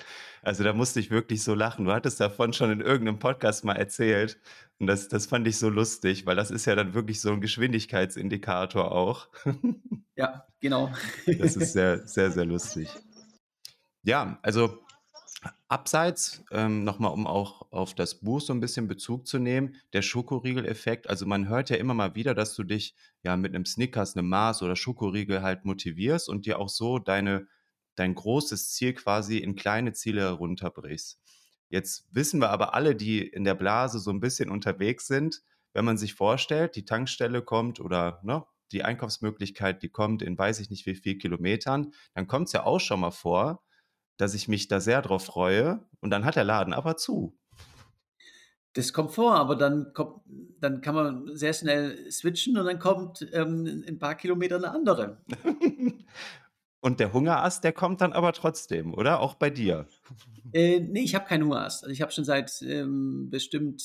[0.41, 1.86] Also da musste ich wirklich so lachen.
[1.86, 4.39] Du hattest davon schon in irgendeinem Podcast mal erzählt.
[4.79, 7.41] Und das, das fand ich so lustig, weil das ist ja dann wirklich so ein
[7.41, 9.27] Geschwindigkeitsindikator auch.
[10.15, 10.91] Ja, genau.
[11.25, 12.89] Das ist sehr, sehr, sehr lustig.
[14.03, 14.79] Ja, also
[15.67, 20.02] abseits, ähm, nochmal um auch auf das Buch so ein bisschen Bezug zu nehmen, der
[20.02, 21.10] Schokoriegel-Effekt.
[21.10, 24.30] Also man hört ja immer mal wieder, dass du dich ja mit einem Snickers, einem
[24.30, 27.47] Mars oder Schokoriegel halt motivierst und dir auch so deine,
[27.95, 31.19] dein großes Ziel quasi in kleine Ziele herunterbrichst.
[31.69, 35.86] Jetzt wissen wir aber alle, die in der Blase so ein bisschen unterwegs sind, wenn
[35.86, 40.69] man sich vorstellt, die Tankstelle kommt oder ne, die Einkaufsmöglichkeit, die kommt in weiß ich
[40.71, 43.63] nicht wie viel Kilometern, dann kommt es ja auch schon mal vor,
[44.19, 47.38] dass ich mich da sehr drauf freue und dann hat der Laden aber zu.
[48.73, 50.21] Das kommt vor, aber dann, kommt,
[50.60, 54.71] dann kann man sehr schnell switchen und dann kommt ähm, in ein paar Kilometer eine
[54.71, 55.17] andere.
[56.82, 59.19] Und der Hungerast, der kommt dann aber trotzdem, oder?
[59.19, 59.86] Auch bei dir?
[60.53, 61.84] Äh, nee, ich habe keinen Hungerast.
[61.84, 63.84] Also ich habe schon seit ähm, bestimmt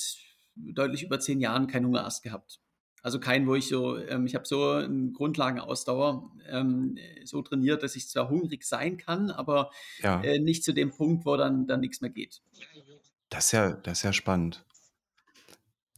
[0.54, 2.60] deutlich über zehn Jahren keinen Hungerast gehabt.
[3.04, 7.96] Also keinen, wo ich so, ähm, ich habe so eine Grundlagenausdauer ähm, so trainiert, dass
[7.96, 10.22] ich zwar hungrig sein kann, aber Ja.
[10.22, 12.40] äh, nicht zu dem Punkt, wo dann, dann nichts mehr geht.
[13.28, 14.64] Das ist ja, das ist ja spannend.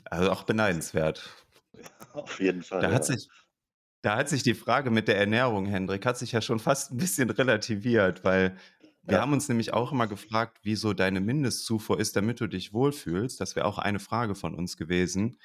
[0.05, 1.31] Also auch beneidenswert.
[2.13, 2.81] Auf jeden Fall.
[2.81, 2.95] Da ja.
[2.95, 3.29] hat sich,
[4.03, 6.97] da hat sich die Frage mit der Ernährung, Hendrik, hat sich ja schon fast ein
[6.97, 8.57] bisschen relativiert, weil
[9.03, 9.21] wir Ja.
[9.21, 13.41] haben uns nämlich auch immer gefragt, wieso deine Mindestzufuhr ist, damit du dich wohlfühlst.
[13.41, 15.39] Das wäre auch eine Frage von uns gewesen.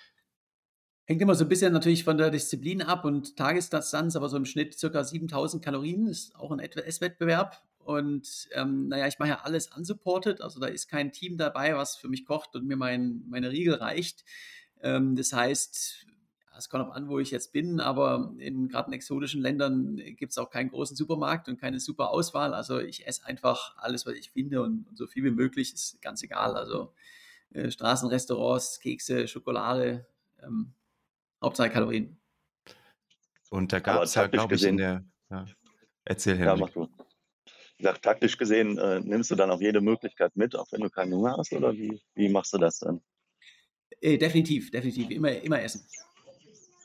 [1.06, 4.46] Hängt immer so ein bisschen natürlich von der Disziplin ab und Tagesdistanz, aber so im
[4.46, 7.62] Schnitt circa 7000 Kalorien ist auch ein Esswettbewerb.
[7.80, 11.96] Und ähm, naja, ich mache ja alles unsupported, also da ist kein Team dabei, was
[11.96, 14.24] für mich kocht und mir mein, meine Riegel reicht.
[14.82, 16.06] Ähm, das heißt,
[16.58, 20.32] es kommt auch an, wo ich jetzt bin, aber in gerade in exotischen Ländern gibt
[20.32, 22.54] es auch keinen großen Supermarkt und keine super Auswahl.
[22.54, 26.02] Also ich esse einfach alles, was ich finde und, und so viel wie möglich ist
[26.02, 26.56] ganz egal.
[26.56, 26.94] Also
[27.52, 30.06] äh, Straßenrestaurants, Kekse, Schokolade,
[30.44, 30.74] ähm,
[31.44, 32.22] Hauptsache Kalorien.
[33.50, 35.06] Und da gab es ja, taktisch glaube ich, in gesehen, der.
[35.30, 35.46] Ja.
[36.06, 36.76] Erzähl, ja, Hendrik.
[36.76, 36.90] mach du.
[37.78, 40.90] Ich sag, taktisch gesehen äh, nimmst du dann auch jede Möglichkeit mit, auch wenn du
[40.90, 43.02] keinen Hunger hast, oder wie, wie machst du das dann?
[44.02, 45.10] Äh, definitiv, definitiv.
[45.10, 45.86] Immer, immer essen.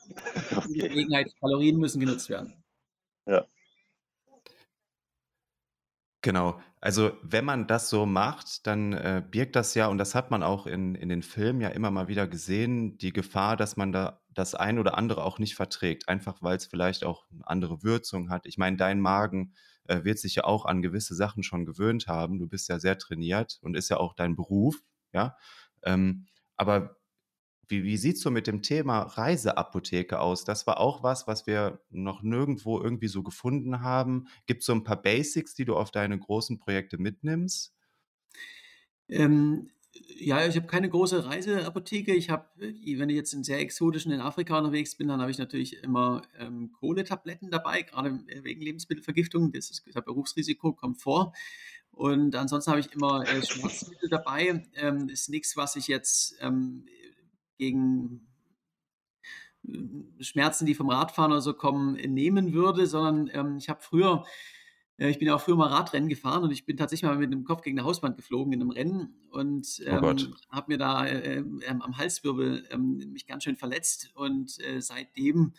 [0.69, 0.89] Die Okay.
[0.89, 2.63] Gelegenheit, Kalorien müssen genutzt werden.
[3.27, 3.45] Ja.
[6.21, 6.59] Genau.
[6.81, 10.43] Also wenn man das so macht, dann äh, birgt das ja, und das hat man
[10.43, 14.21] auch in, in den Filmen ja immer mal wieder gesehen, die Gefahr, dass man da
[14.37, 18.29] das ein oder andere auch nicht verträgt, einfach weil es vielleicht auch eine andere Würzung
[18.29, 18.45] hat.
[18.45, 19.53] Ich meine, dein Magen
[19.85, 22.37] äh, wird sich ja auch an gewisse Sachen schon gewöhnt haben.
[22.37, 24.75] Du bist ja sehr trainiert und ist ja auch dein Beruf,
[25.11, 25.35] ja.
[25.83, 26.97] Ähm, aber
[27.67, 30.45] wie, wie sieht so mit dem Thema Reiseapotheke aus?
[30.45, 34.27] Das war auch was, was wir noch nirgendwo irgendwie so gefunden haben.
[34.45, 37.73] Gibt es so ein paar Basics, die du auf deine großen Projekte mitnimmst?
[39.09, 39.71] Ähm,
[40.19, 42.13] ja, ich habe keine große Reiseapotheke.
[42.13, 45.37] Ich habe, wenn ich jetzt in sehr exotischen in Afrika unterwegs bin, dann habe ich
[45.37, 49.51] natürlich immer ähm, Kohletabletten dabei, gerade wegen Lebensmittelvergiftung.
[49.51, 51.33] Das ist das Berufsrisiko, kommt vor.
[51.91, 54.63] Und ansonsten habe ich immer äh, Schmerzmittel dabei.
[54.75, 56.85] Ähm, ist nichts, was ich jetzt ähm,
[57.57, 58.27] gegen
[59.67, 64.23] äh, Schmerzen, die vom Radfahren oder so kommen, nehmen würde, sondern ähm, ich habe früher,
[64.23, 64.27] äh,
[64.97, 67.43] ich bin ja auch früher mal Radrennen gefahren und ich bin tatsächlich mal mit dem
[67.43, 71.37] Kopf gegen eine Hauswand geflogen in einem Rennen und Oh ähm, habe mir da äh,
[71.37, 75.53] ähm, am Halswirbel ähm, mich ganz schön verletzt und äh, seitdem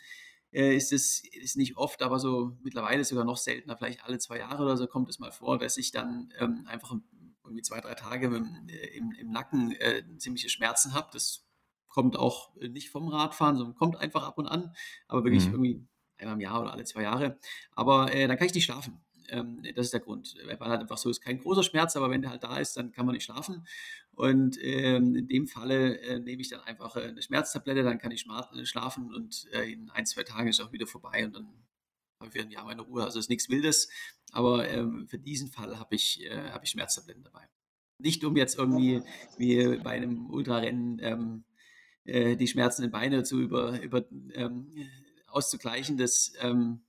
[0.52, 4.38] äh, ist es ist nicht oft, aber so mittlerweile sogar noch seltener, vielleicht alle zwei
[4.38, 6.96] Jahre oder so kommt es mal vor, dass ich dann ähm, einfach
[7.44, 11.08] irgendwie zwei, drei Tage mit, äh, im, im Nacken äh, ziemliche Schmerzen habe.
[11.12, 11.46] Das
[11.88, 14.74] kommt auch äh, nicht vom Radfahren, sondern kommt einfach ab und an,
[15.06, 15.52] aber wirklich Mhm.
[15.52, 15.86] irgendwie
[16.18, 17.38] einmal im Jahr oder alle zwei Jahre.
[17.72, 19.00] Aber äh, dann kann ich nicht schlafen.
[19.28, 20.34] Ähm, das ist der Grund.
[20.44, 22.92] Weil halt einfach so ist kein großer Schmerz, aber wenn der halt da ist, dann
[22.92, 23.66] kann man nicht schlafen.
[24.12, 28.10] Und ähm, in dem Falle äh, nehme ich dann einfach äh, eine Schmerztablette, dann kann
[28.10, 31.46] ich äh, schlafen und äh, in ein, zwei Tagen ist auch wieder vorbei und dann
[32.18, 33.04] habe ich wieder ein Jahr meine Ruhe.
[33.04, 33.88] Also ist nichts Wildes,
[34.32, 37.48] aber ähm, für diesen Fall habe ich, äh, habe ich Schmerztabletten dabei.
[37.98, 39.02] Nicht um jetzt irgendwie
[39.36, 41.44] wie bei einem Ultrarennen ähm,
[42.04, 44.68] äh, die Schmerzen in Beine zu über, über ähm,
[45.28, 45.96] auszugleichen.
[45.96, 46.80] Das, ähm,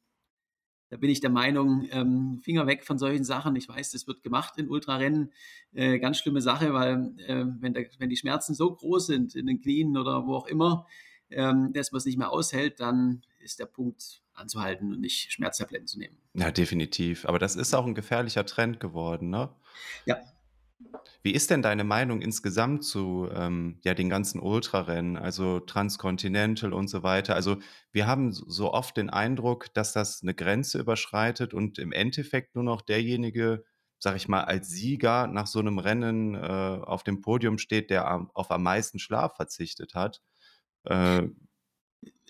[0.90, 3.56] da bin ich der Meinung, ähm, Finger weg von solchen Sachen.
[3.56, 5.32] Ich weiß, das wird gemacht in Ultrarennen.
[5.74, 9.46] Äh, ganz schlimme Sache, weil äh, wenn, der, wenn die Schmerzen so groß sind in
[9.46, 10.88] den Knien oder wo auch immer,
[11.30, 15.88] ähm, dass man es nicht mehr aushält, dann ist der Punkt anzuhalten und nicht Schmerztabletten
[15.88, 16.18] zu nehmen.
[16.34, 17.26] Ja, definitiv.
[17.26, 19.50] Aber das ist auch ein gefährlicher Trend geworden, ne?
[20.06, 20.18] Ja.
[21.24, 26.88] Wie ist denn deine Meinung insgesamt zu ähm, ja, den ganzen Ultrarennen, also Transcontinental und
[26.88, 27.36] so weiter?
[27.36, 27.58] Also
[27.92, 32.64] wir haben so- oft den Eindruck, dass das eine Grenze überschreitet und im Endeffekt nur
[32.64, 33.64] noch derjenige,
[34.00, 38.08] sag ich mal, als Sieger nach so einem Rennen äh, auf dem Podium steht, der
[38.08, 40.22] am, auf am meisten Schlaf verzichtet hat.
[40.86, 41.28] Äh,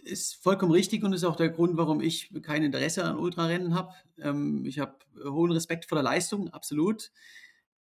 [0.03, 3.93] ist vollkommen richtig und ist auch der Grund, warum ich kein Interesse an Ultrarennen habe.
[4.17, 7.11] Ähm, ich habe hohen Respekt vor der Leistung, absolut.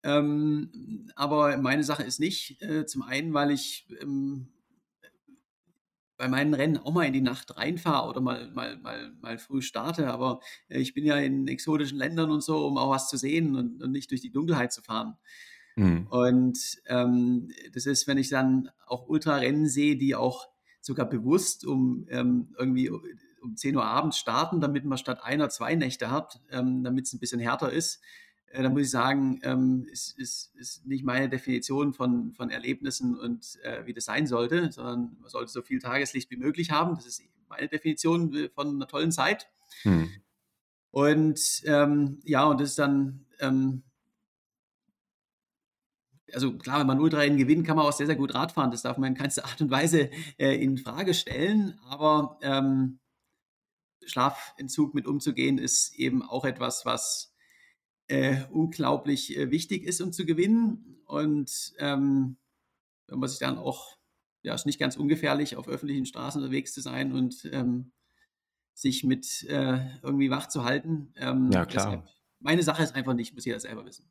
[0.03, 2.61] Ähm, aber meine Sache ist nicht.
[2.61, 4.47] Äh, zum einen, weil ich ähm,
[6.17, 9.61] bei meinen Rennen auch mal in die Nacht reinfahre oder mal, mal, mal, mal früh
[9.61, 10.07] starte.
[10.11, 13.55] Aber äh, ich bin ja in exotischen Ländern und so, um auch was zu sehen
[13.55, 15.17] und, und nicht durch die Dunkelheit zu fahren.
[15.75, 16.07] mh.
[16.09, 20.47] Und ähm, das ist, wenn ich dann auch Ultrarennen sehe, die auch
[20.81, 25.75] sogar bewusst um ähm, irgendwie um 10 Uhr abends starten, damit man statt einer zwei
[25.75, 28.01] Nächte hat, ähm, damit es ein bisschen härter ist,
[28.51, 33.17] äh, dann muss ich sagen, ähm, ist, ist, ist nicht meine Definition von, von Erlebnissen
[33.17, 36.95] und äh, wie das sein sollte, sondern man sollte so viel Tageslicht wie möglich haben.
[36.95, 39.49] Das ist meine Definition äh, von einer tollen Zeit.
[39.81, 40.09] Hm.
[40.91, 43.83] Und ähm, ja, und das ist dann, ähm,
[46.33, 48.71] also klar, wenn man Ultrarennen gewinnt, kann man auch sehr, sehr gut Radfahren.
[48.71, 51.79] Das darf man in keinster Art und Weise äh, in Frage stellen.
[51.87, 52.99] Aber ähm,
[54.05, 57.33] Schlafentzug mit umzugehen, ist eben auch etwas, was
[58.07, 61.01] äh, unglaublich äh, wichtig ist, um zu gewinnen.
[61.05, 62.37] Und ähm,
[63.07, 63.97] wenn man sich dann auch,
[64.43, 67.91] ja, ist nicht ganz ungefährlich, auf öffentlichen Straßen unterwegs zu sein und ähm,
[68.73, 71.13] sich mit äh, irgendwie wach zu halten.
[71.15, 71.85] Ähm, ja, klar.
[71.85, 74.09] Deshalb, meine Sache ist einfach nicht, muss jeder selber wissen.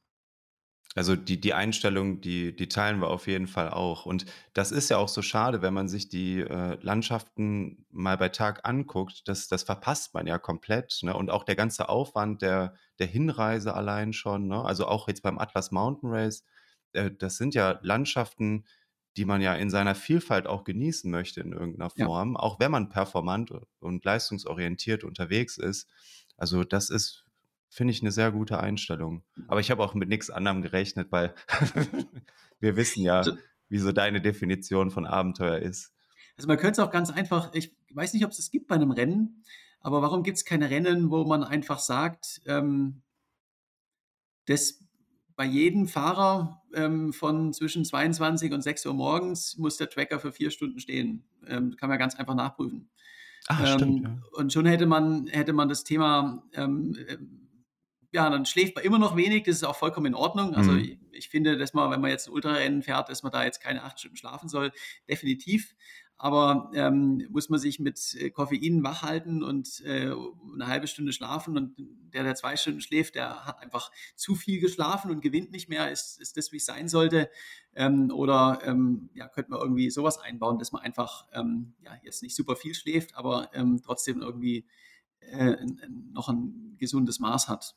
[0.95, 4.07] Also die, die Einstellung, die, die teilen wir auf jeden Fall auch.
[4.07, 8.31] Und das ist ja auch so schade, wenn man sich die äh, Landschaften mal bei
[8.31, 9.29] Tag anguckt.
[9.29, 11.01] Das, das verpasst man ja komplett.
[11.03, 11.15] Ne?
[11.15, 14.49] Und auch der ganze Aufwand der, der Hinreise allein schon.
[14.49, 14.65] Ne?
[14.65, 16.45] Also auch jetzt beim Atlas Mountain Race.
[16.95, 18.65] Äh, das sind ja Landschaften,
[19.19, 22.35] die man ja in seiner Vielfalt auch genießen möchte in irgendeiner Form.
[22.35, 22.41] Ja.
[22.41, 25.91] Auch wenn man performant und leistungsorientiert unterwegs ist.
[26.39, 27.26] Also das ist
[27.69, 29.23] finde ich eine sehr gute Einstellung.
[29.49, 31.35] Aber ich habe auch mit nichts anderem gerechnet, weil
[32.61, 33.23] wir wissen ja,
[33.69, 35.93] wie so deine Definition von Abenteuer ist.
[36.37, 38.75] Also man könnte es auch ganz einfach, ich weiß nicht, ob es das gibt bei
[38.75, 39.43] einem Rennen,
[39.81, 43.03] aber warum gibt es keine Rennen, wo man einfach sagt, ähm,
[44.47, 44.83] dass
[45.35, 50.33] bei jedem Fahrer ähm, von zwischen 22 und 6 Uhr morgens muss der Tracker für
[50.33, 51.25] vier Stunden stehen.
[51.47, 52.91] Ähm, kann man ganz einfach nachprüfen.
[53.49, 54.19] Ach, ähm, stimmt, ja.
[54.33, 56.97] Und schon hätte man, hätte man das Thema ähm,
[58.17, 60.55] ja, dann schläft man immer noch wenig, das ist auch vollkommen in Ordnung.
[60.55, 60.79] Also mhm.
[60.79, 63.61] ich, ich, finde, dass man, wenn man jetzt ein Ultrarennen fährt, dass man da jetzt
[63.61, 64.73] keine acht Stunden schlafen soll,
[65.07, 65.77] definitiv.
[66.17, 70.15] Aber ähm, muss man sich mit äh, Koffein wach halten und äh,
[70.55, 71.75] eine halbe Stunde schlafen und
[72.15, 75.93] der, der zwei Stunden schläft, der hat einfach zu viel geschlafen und gewinnt nicht mehr,
[75.93, 77.29] ist, ist das, wie es sein sollte.
[77.75, 82.23] Ähm, oder ähm, ja, könnte man irgendwie sowas einbauen, dass man einfach ähm, ja, jetzt
[82.23, 84.65] nicht super viel schläft, aber ähm, trotzdem irgendwie
[85.21, 85.57] äh,
[86.15, 87.77] noch ein gesundes Maß hat.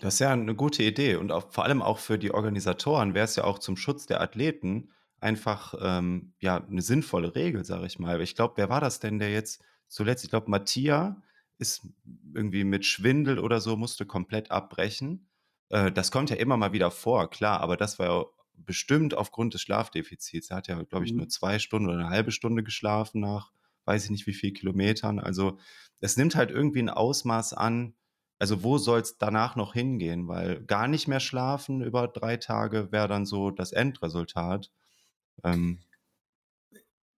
[0.00, 3.24] Das ist ja eine gute Idee und auch, vor allem auch für die Organisatoren wäre
[3.24, 7.98] es ja auch zum Schutz der Athleten einfach ähm, ja eine sinnvolle Regel, sage ich
[7.98, 8.20] mal.
[8.22, 10.24] Ich glaube, wer war das denn, der jetzt zuletzt?
[10.24, 11.20] Ich glaube, Mattia
[11.58, 11.86] ist
[12.34, 15.28] irgendwie mit Schwindel oder so musste komplett abbrechen.
[15.68, 19.54] Äh, das kommt ja immer mal wieder vor, klar, aber das war ja bestimmt aufgrund
[19.54, 20.50] des Schlafdefizits.
[20.50, 21.30] Er hat ja, glaube ich, nur mhm.
[21.30, 23.52] zwei Stunden oder eine halbe Stunde geschlafen nach,
[23.84, 25.18] weiß ich nicht wie viel Kilometern.
[25.18, 25.58] Also
[26.00, 27.94] es nimmt halt irgendwie ein Ausmaß an,
[28.40, 30.26] also wo soll es danach noch hingehen?
[30.26, 34.70] Weil gar nicht mehr schlafen über drei Tage wäre dann so das Endresultat.
[35.44, 35.80] Ähm,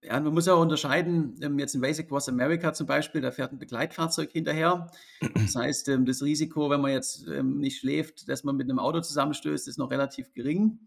[0.01, 3.31] ja, man muss ja auch unterscheiden, ähm, jetzt in Basic Cross America zum Beispiel, da
[3.31, 4.91] fährt ein Begleitfahrzeug hinterher.
[5.33, 8.79] Das heißt, ähm, das Risiko, wenn man jetzt ähm, nicht schläft, dass man mit einem
[8.79, 10.79] Auto zusammenstößt, ist noch relativ gering.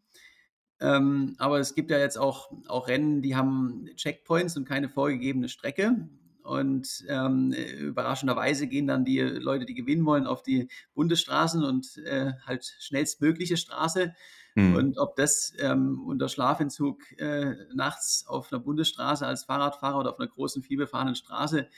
[0.79, 6.07] aber es gibt ja jetzt auch, auch Rennen, die haben Checkpoints und keine vorgegebene Strecke.
[6.47, 12.33] Und ähm, überraschenderweise gehen dann die Leute, die gewinnen wollen, auf die Bundesstraßen und äh,
[12.45, 14.15] halt schnellstmögliche Straße.
[14.55, 14.75] Mhm.
[14.75, 20.21] Und ob das ähm, unter Schlafentzug äh, nachts auf einer Bundesstraße als Fahrradfahrer oder auf
[20.21, 21.69] einer großen, vielbefahrenen Straße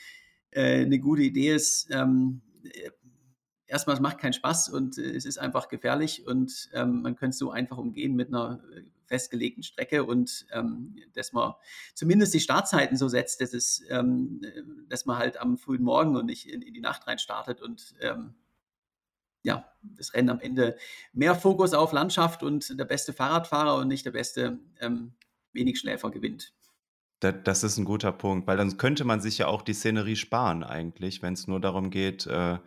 [0.51, 2.43] äh, eine gute Idee ist, ähm,
[3.67, 7.35] erstmal, es macht keinen Spaß und äh, es ist einfach gefährlich und ähm, man könnte
[7.35, 11.55] es so einfach umgehen mit einer äh, festgelegten Strecke und ähm, dass man
[11.95, 14.43] zumindest die Startzeiten so setzt, dass, es, ähm,
[14.89, 17.95] dass man halt am frühen Morgen und nicht in, in die Nacht rein startet und
[18.01, 18.35] ähm,
[19.43, 20.77] ja, das Rennen am Ende
[21.13, 25.15] mehr Fokus auf Landschaft und der beste Fahrradfahrer und nicht der beste ähm,
[25.53, 26.53] Wenigschläfer gewinnt.
[27.21, 30.63] Das ist ein guter Punkt, weil dann könnte man sich ja auch die Szenerie sparen
[30.63, 32.59] eigentlich, wenn es nur darum geht, äh,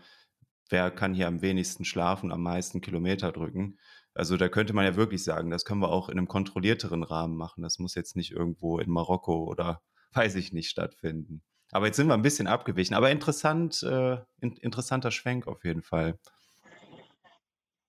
[0.70, 3.78] wer kann hier am wenigsten schlafen, am meisten Kilometer drücken.
[4.14, 7.36] Also da könnte man ja wirklich sagen, das können wir auch in einem kontrollierteren Rahmen
[7.36, 7.64] machen.
[7.64, 9.82] Das muss jetzt nicht irgendwo in Marokko oder
[10.14, 11.42] weiß ich nicht stattfinden.
[11.72, 12.96] Aber jetzt sind wir ein bisschen abgewichen.
[12.96, 16.20] Aber interessant, äh, in, interessanter Schwenk auf jeden Fall.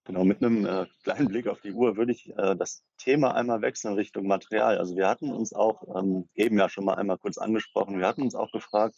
[0.05, 3.63] Genau, mit einem äh, kleinen Blick auf die Uhr würde ich äh, das Thema einmal
[3.63, 4.79] wechseln Richtung Material.
[4.79, 8.23] Also wir hatten uns auch ähm, eben ja schon mal einmal kurz angesprochen, wir hatten
[8.23, 8.97] uns auch gefragt,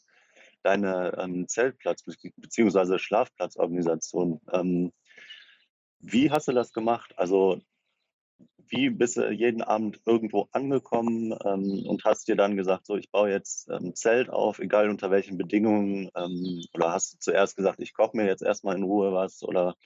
[0.62, 2.04] deine ähm, Zeltplatz-
[2.36, 2.98] bzw.
[2.98, 4.40] Schlafplatzorganisation.
[4.50, 4.92] Ähm,
[6.04, 7.14] wie hast du das gemacht?
[7.16, 7.60] Also
[8.68, 13.10] wie bist du jeden Abend irgendwo angekommen ähm, und hast dir dann gesagt, so ich
[13.10, 16.10] baue jetzt ein ähm, Zelt auf, egal unter welchen Bedingungen?
[16.14, 19.42] Ähm, oder hast du zuerst gesagt, ich koche mir jetzt erstmal in Ruhe was?
[19.42, 19.76] Oder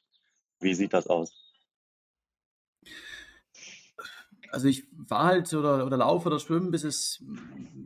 [0.60, 1.32] wie sieht das aus?
[4.50, 7.22] Also ich fahre halt oder, oder laufe oder schwimme, bis es,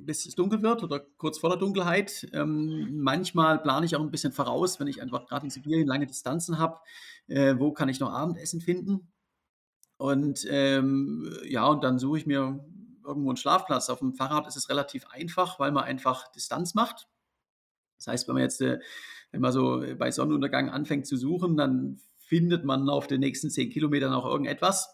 [0.05, 2.29] bis es dunkel wird oder kurz vor der Dunkelheit.
[2.33, 6.07] Ähm, manchmal plane ich auch ein bisschen voraus, wenn ich einfach gerade in Sibirien lange
[6.07, 6.79] Distanzen habe,
[7.29, 9.13] äh, wo kann ich noch Abendessen finden.
[9.97, 12.65] Und ähm, ja, und dann suche ich mir
[13.05, 13.89] irgendwo einen Schlafplatz.
[13.91, 17.09] Auf dem Fahrrad ist es relativ einfach, weil man einfach Distanz macht.
[17.99, 18.81] Das heißt, wenn man jetzt, äh,
[19.31, 23.71] wenn man so bei Sonnenuntergang anfängt zu suchen, dann findet man auf den nächsten zehn
[23.71, 24.93] Kilometern auch irgendetwas.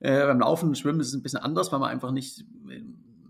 [0.00, 2.82] Äh, beim Laufen und Schwimmen ist es ein bisschen anders, weil man einfach nicht, äh,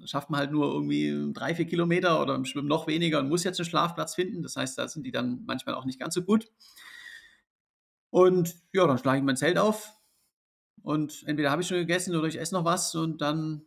[0.05, 3.45] schafft man halt nur irgendwie drei, vier Kilometer oder im Schwimmen noch weniger und muss
[3.45, 4.43] jetzt einen Schlafplatz finden.
[4.43, 6.51] Das heißt, da sind die dann manchmal auch nicht ganz so gut.
[8.11, 9.97] Und ja, dann schlage ich mein Zelt auf
[10.83, 13.63] und entweder habe ich schon gegessen oder ich esse noch was und dann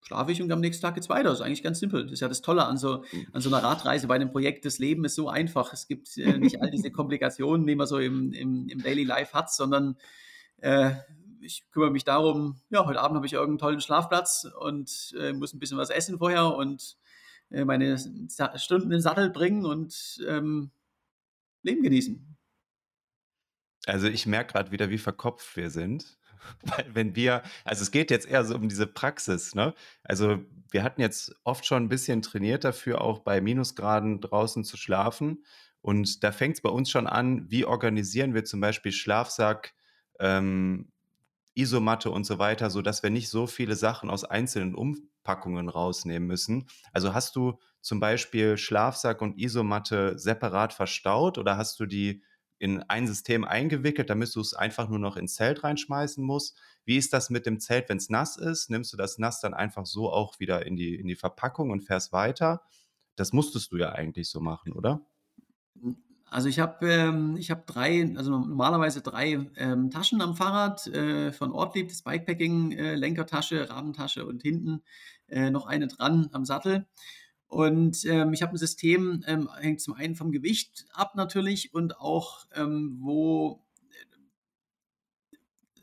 [0.00, 1.30] schlafe ich und am nächsten Tag geht es weiter.
[1.30, 2.04] Das ist eigentlich ganz simpel.
[2.04, 4.64] Das ist ja das Tolle an so, an so einer Radreise bei einem Projekt.
[4.64, 5.72] Das Leben ist so einfach.
[5.72, 9.34] Es gibt äh, nicht all diese Komplikationen, die man so im, im, im Daily Life
[9.34, 9.96] hat, sondern
[10.58, 10.92] äh,
[11.40, 15.52] ich kümmere mich darum, ja, heute Abend habe ich irgendeinen tollen Schlafplatz und äh, muss
[15.52, 16.96] ein bisschen was essen vorher und
[17.50, 17.98] äh, meine
[18.56, 20.70] Stunden in den Sattel bringen und ähm,
[21.62, 22.36] Leben genießen.
[23.86, 26.18] Also ich merke gerade wieder, wie verkopft wir sind.
[26.62, 29.74] Weil wenn wir, also es geht jetzt eher so um diese Praxis, ne?
[30.04, 30.38] Also
[30.70, 35.44] wir hatten jetzt oft schon ein bisschen trainiert dafür, auch bei Minusgraden draußen zu schlafen.
[35.80, 39.74] Und da fängt es bei uns schon an, wie organisieren wir zum Beispiel Schlafsack,
[40.20, 40.90] ähm,
[41.58, 46.68] Isomatte und so weiter, sodass wir nicht so viele Sachen aus einzelnen Umpackungen rausnehmen müssen.
[46.92, 52.22] Also hast du zum Beispiel Schlafsack und Isomatte separat verstaut oder hast du die
[52.58, 56.58] in ein System eingewickelt, damit du es einfach nur noch ins Zelt reinschmeißen musst.
[56.84, 58.68] Wie ist das mit dem Zelt, wenn es nass ist?
[58.70, 61.82] Nimmst du das nass dann einfach so auch wieder in die, in die Verpackung und
[61.82, 62.62] fährst weiter?
[63.16, 65.06] Das musstest du ja eigentlich so machen, oder?
[66.30, 71.52] Also ich habe ähm, hab drei, also normalerweise drei ähm, Taschen am Fahrrad äh, von
[71.52, 74.82] Ortlieb, das Bikepacking, äh, Lenkertasche, Rahmentasche und hinten
[75.28, 76.86] äh, noch eine dran am Sattel.
[77.46, 81.98] Und ähm, ich habe ein System, ähm, hängt zum einen vom Gewicht ab natürlich und
[81.98, 83.64] auch ähm, wo
[85.30, 85.36] äh,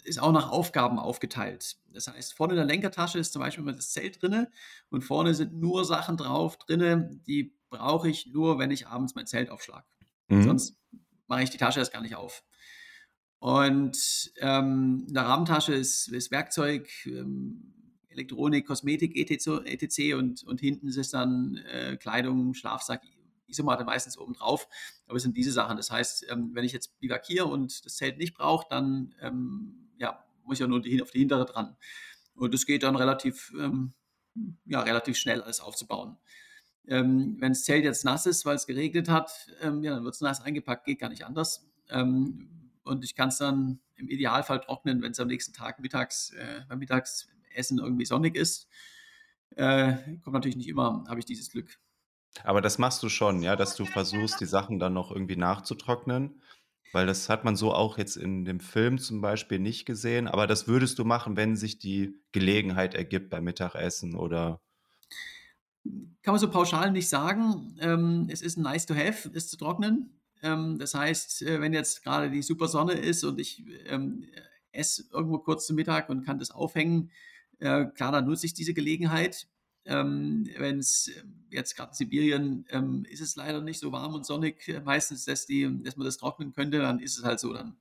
[0.07, 1.77] ist auch nach Aufgaben aufgeteilt.
[1.91, 4.51] Das heißt, vorne in der Lenkertasche ist zum Beispiel immer das Zelt drinne
[4.91, 9.25] und vorne sind nur Sachen drauf drinne, die brauche ich nur, wenn ich abends mein
[9.25, 9.85] Zelt aufschlage.
[10.27, 10.43] Mhm.
[10.43, 10.77] Sonst
[11.27, 12.43] mache ich die Tasche erst gar nicht auf.
[13.39, 17.73] Und ähm, der Rahmentasche ist, ist Werkzeug, ähm,
[18.09, 19.65] Elektronik, Kosmetik, etc.
[19.65, 20.15] etc.
[20.15, 23.03] Und, und hinten ist es dann äh, Kleidung, Schlafsack,
[23.47, 24.67] Isomatte meistens oben drauf.
[25.05, 25.77] Aber es sind diese Sachen.
[25.77, 30.25] Das heißt, ähm, wenn ich jetzt bivakiere und das Zelt nicht brauche, dann ähm, ja,
[30.43, 31.75] muss ich ja nur die, auf die hintere dran.
[32.35, 33.93] Und das geht dann relativ, ähm,
[34.65, 36.17] ja, relativ schnell alles aufzubauen.
[36.87, 40.15] Ähm, wenn das Zelt jetzt nass ist, weil es geregnet hat, ähm, ja, dann wird
[40.15, 41.65] es nass eingepackt, geht gar nicht anders.
[41.89, 46.31] Ähm, und ich kann es dann im Idealfall trocknen, wenn es am nächsten Tag mittags,
[46.31, 48.67] äh, beim Mittags Essen irgendwie sonnig ist.
[49.55, 51.79] Äh, kommt natürlich nicht immer, habe ich dieses Glück.
[52.43, 56.41] Aber das machst du schon, ja, dass du versuchst, die Sachen dann noch irgendwie nachzutrocknen.
[56.91, 60.27] Weil das hat man so auch jetzt in dem Film zum Beispiel nicht gesehen.
[60.27, 64.61] Aber das würdest du machen, wenn sich die Gelegenheit ergibt beim Mittagessen oder.
[66.23, 67.77] Kann man so pauschal nicht sagen.
[67.79, 70.09] Ähm, es ist ein nice to have, es zu trocknen.
[70.41, 74.25] Ähm, das heißt, äh, wenn jetzt gerade die super Sonne ist und ich ähm,
[74.71, 77.11] esse irgendwo kurz zu Mittag und kann das aufhängen,
[77.59, 79.47] äh, klar, dann nutze ich diese Gelegenheit.
[79.85, 84.15] Ähm, Wenn es äh, jetzt gerade in Sibirien ähm, ist es leider nicht so warm
[84.15, 87.39] und sonnig, äh, meistens, dass, die, dass man das trocknen könnte, dann ist es halt
[87.39, 87.77] so, dann,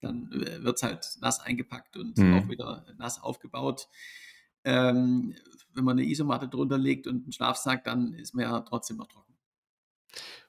[0.00, 2.34] dann wird es halt nass eingepackt und mhm.
[2.34, 3.88] auch wieder nass aufgebaut.
[4.64, 5.34] Ähm,
[5.78, 9.08] wenn man eine Isomatte drunter legt und einen Schlafsack, dann ist man ja trotzdem noch
[9.08, 9.34] trocken.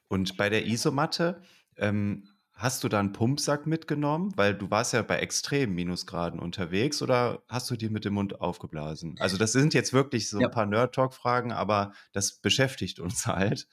[0.10, 1.42] Und bei der Isomatte,
[1.78, 2.28] ähm,
[2.60, 4.34] Hast du da einen Pumpsack mitgenommen?
[4.36, 8.42] Weil du warst ja bei extremen Minusgraden unterwegs oder hast du dir mit dem Mund
[8.42, 9.16] aufgeblasen?
[9.20, 10.48] Also das sind jetzt wirklich so ja.
[10.48, 13.70] ein paar Nerd-Talk-Fragen, aber das beschäftigt uns halt.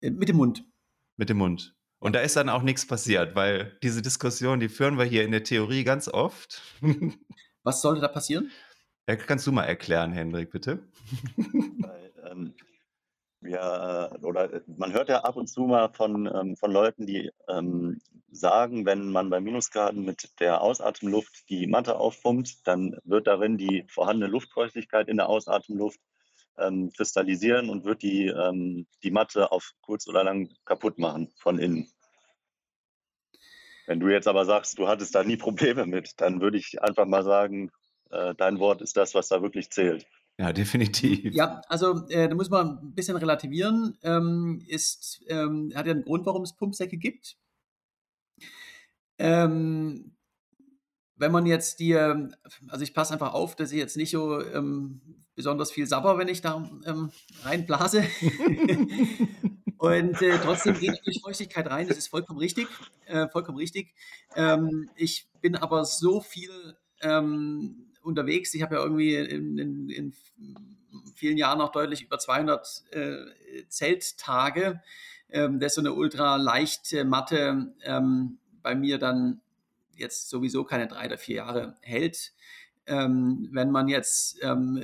[0.00, 0.64] Äh, mit dem Mund.
[1.16, 1.76] Mit dem Mund.
[2.00, 5.30] Und da ist dann auch nichts passiert, weil diese Diskussion, die führen wir hier in
[5.30, 6.60] der Theorie ganz oft.
[7.62, 8.50] Was sollte da passieren?
[9.08, 10.80] Ja, kannst du mal erklären, Hendrik, bitte?
[11.36, 12.54] Weil, ähm,
[13.40, 17.30] ja, oder äh, man hört ja ab und zu mal von, ähm, von Leuten, die
[17.48, 23.56] ähm, sagen, wenn man bei Minusgraden mit der Ausatemluft die Matte aufpumpt, dann wird darin
[23.56, 26.00] die vorhandene Luftfeuchtigkeit in der Ausatemluft
[26.58, 31.58] ähm, kristallisieren und wird die, ähm, die Matte auf kurz oder lang kaputt machen von
[31.58, 31.90] innen.
[33.86, 37.06] Wenn du jetzt aber sagst, du hattest da nie Probleme mit, dann würde ich einfach
[37.06, 37.70] mal sagen, äh,
[38.08, 40.06] dein Wort ist das, was da wirklich zählt.
[40.40, 41.34] Ja, definitiv.
[41.34, 43.98] Ja, also äh, da muss man ein bisschen relativieren.
[44.02, 47.36] Ähm, ist, ähm, hat ja einen Grund, warum es Pumpsäcke gibt.
[49.18, 50.14] Ähm,
[51.16, 52.36] wenn man jetzt die, ähm,
[52.68, 55.00] also ich passe einfach auf, dass ich jetzt nicht so ähm,
[55.34, 57.10] besonders viel sabber, wenn ich da ähm,
[57.42, 58.04] reinblase.
[59.78, 62.68] Und äh, trotzdem geht natürlich Feuchtigkeit rein, das ist vollkommen richtig.
[63.06, 63.94] Äh, vollkommen richtig.
[64.36, 68.54] Ähm, ich bin aber so viel ähm, unterwegs.
[68.54, 70.12] Ich habe ja irgendwie in, in, in
[71.14, 73.16] vielen Jahren auch deutlich über 200 äh,
[73.68, 74.82] Zelttage,
[75.30, 79.40] ähm, dass so eine ultra leichte Matte ähm, bei mir dann
[79.94, 82.32] jetzt sowieso keine drei oder vier Jahre hält.
[82.88, 84.82] Ähm, wenn man jetzt, ähm,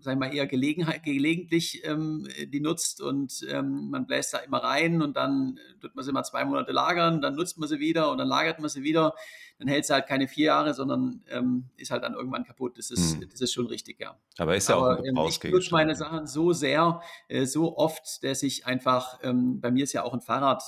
[0.00, 5.02] sagen wir mal, eher gelegentlich ähm, die nutzt und ähm, man bläst da immer rein
[5.02, 8.18] und dann tut man sie mal zwei Monate lagern, dann nutzt man sie wieder und
[8.18, 9.14] dann lagert man sie wieder,
[9.58, 12.78] dann hält sie halt keine vier Jahre, sondern ähm, ist halt dann irgendwann kaputt.
[12.78, 13.28] Das ist, hm.
[13.30, 14.18] das ist schon richtig, ja.
[14.38, 18.22] Aber ist ja auch ein ähm, Ich nutze meine Sachen so sehr, äh, so oft,
[18.24, 20.62] dass ich einfach, ähm, bei mir ist ja auch ein Fahrrad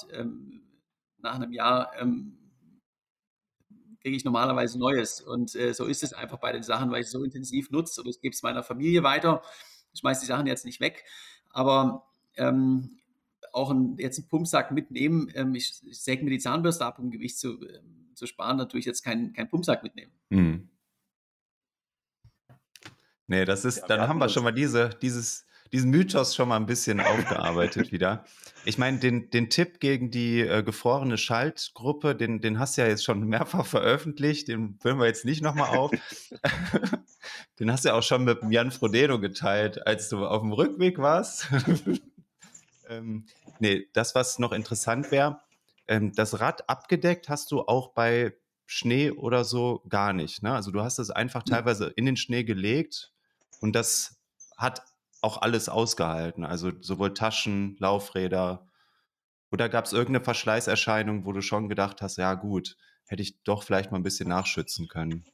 [1.19, 1.91] nach einem Jahr
[4.07, 5.21] kriege ich normalerweise Neues.
[5.21, 8.01] Und äh, so ist es einfach bei den Sachen, weil ich es so intensiv nutze
[8.01, 9.43] und ich gebe es meiner Familie weiter.
[9.93, 11.05] Ich schmeiße die Sachen jetzt nicht weg.
[11.51, 12.99] Aber ähm,
[13.53, 17.11] auch ein, jetzt einen Pumpsack mitnehmen, ähm, ich, ich säge mir die Zahnbürste ab, um
[17.11, 20.13] Gewicht zu, ähm, zu sparen, natürlich jetzt keinen kein Pumpsack mitnehmen.
[20.31, 20.69] Hm.
[23.27, 26.57] Nee, das ist, ja, dann haben wir schon mal diese, dieses diesen Mythos schon mal
[26.57, 28.25] ein bisschen aufgearbeitet wieder.
[28.65, 32.89] Ich meine, den, den Tipp gegen die äh, gefrorene Schaltgruppe, den, den hast du ja
[32.89, 35.93] jetzt schon mehrfach veröffentlicht, den führen wir jetzt nicht nochmal auf.
[37.61, 40.99] den hast du ja auch schon mit Jan Frodeno geteilt, als du auf dem Rückweg
[40.99, 41.49] warst.
[42.89, 43.27] ähm,
[43.61, 45.41] nee, das, was noch interessant wäre,
[45.89, 48.35] ähm, das Rad abgedeckt hast du auch bei
[48.67, 50.43] Schnee oder so gar nicht.
[50.43, 50.53] Ne?
[50.53, 53.13] Also du hast es einfach teilweise in den Schnee gelegt
[53.61, 54.21] und das
[54.57, 54.83] hat
[55.21, 56.45] auch alles ausgehalten.
[56.45, 58.69] Also sowohl Taschen, Laufräder.
[59.51, 63.63] Oder gab es irgendeine Verschleißerscheinung, wo du schon gedacht hast, ja gut, hätte ich doch
[63.63, 65.25] vielleicht mal ein bisschen nachschützen können?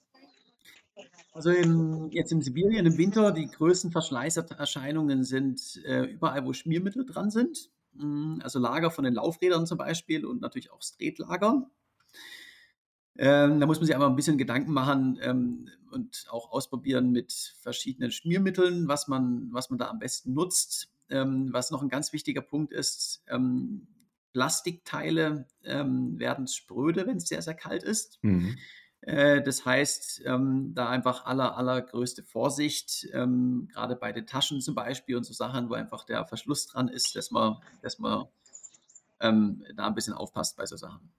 [1.32, 7.06] Also im, jetzt in Sibirien im Winter, die größten Verschleißerscheinungen sind äh, überall, wo Schmiermittel
[7.06, 7.70] dran sind.
[7.94, 11.70] Mm, also Lager von den Laufrädern zum Beispiel und natürlich auch Streetlager.
[13.18, 17.54] Ähm, da muss man sich einfach ein bisschen Gedanken machen ähm, und auch ausprobieren mit
[17.60, 20.88] verschiedenen Schmiermitteln, was man, was man da am besten nutzt.
[21.10, 23.86] Ähm, was noch ein ganz wichtiger Punkt ist, ähm,
[24.32, 28.18] Plastikteile ähm, werden spröde, wenn es sehr, sehr kalt ist.
[28.22, 28.56] Mhm.
[29.02, 35.16] Äh, das heißt, ähm, da einfach aller, allergrößte Vorsicht, gerade bei den Taschen zum Beispiel
[35.16, 38.26] und so Sachen, wo einfach der Verschluss dran ist, dass man, dass man
[39.18, 41.12] da ein bisschen aufpasst bei so Sachen.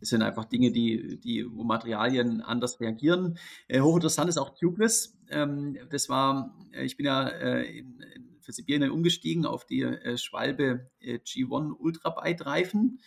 [0.00, 3.38] Das sind einfach Dinge, die, die, wo Materialien anders reagieren.
[3.66, 5.16] Äh, hochinteressant ist auch Tubeless.
[5.30, 9.82] Ähm, das war, äh, ich bin ja äh, in, in, für Sibirien umgestiegen auf die
[9.82, 13.00] äh, Schwalbe äh, G1 Ultrabyte Reifen.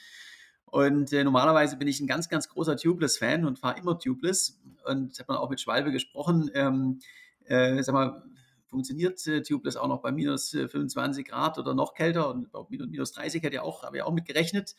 [0.66, 4.60] Und äh, normalerweise bin ich ein ganz, ganz großer Tubeless-Fan und fahre immer Tubeless.
[4.86, 6.50] Und habe dann auch mit Schwalbe gesprochen.
[6.54, 7.00] Ähm,
[7.48, 8.24] sag mal,
[8.68, 13.42] funktioniert Tubeless auch noch bei minus 25 Grad oder noch kälter und bei minus 30
[13.42, 14.76] hätte ich auch, habe ich auch mit gerechnet.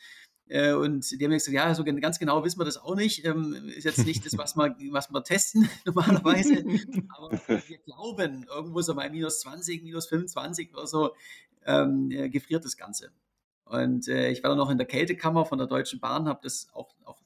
[0.51, 3.23] Äh, und die haben gesagt, ja, so ganz genau wissen wir das auch nicht.
[3.23, 6.65] Ähm, ist jetzt nicht das, was wir, was wir testen normalerweise.
[7.17, 11.15] Aber wir glauben, irgendwo so bei minus 20, minus 25 oder so,
[11.65, 13.11] ähm, äh, gefriert das Ganze.
[13.63, 16.67] Und äh, ich war dann noch in der Kältekammer von der Deutschen Bahn, habe das
[16.73, 17.21] auch, auch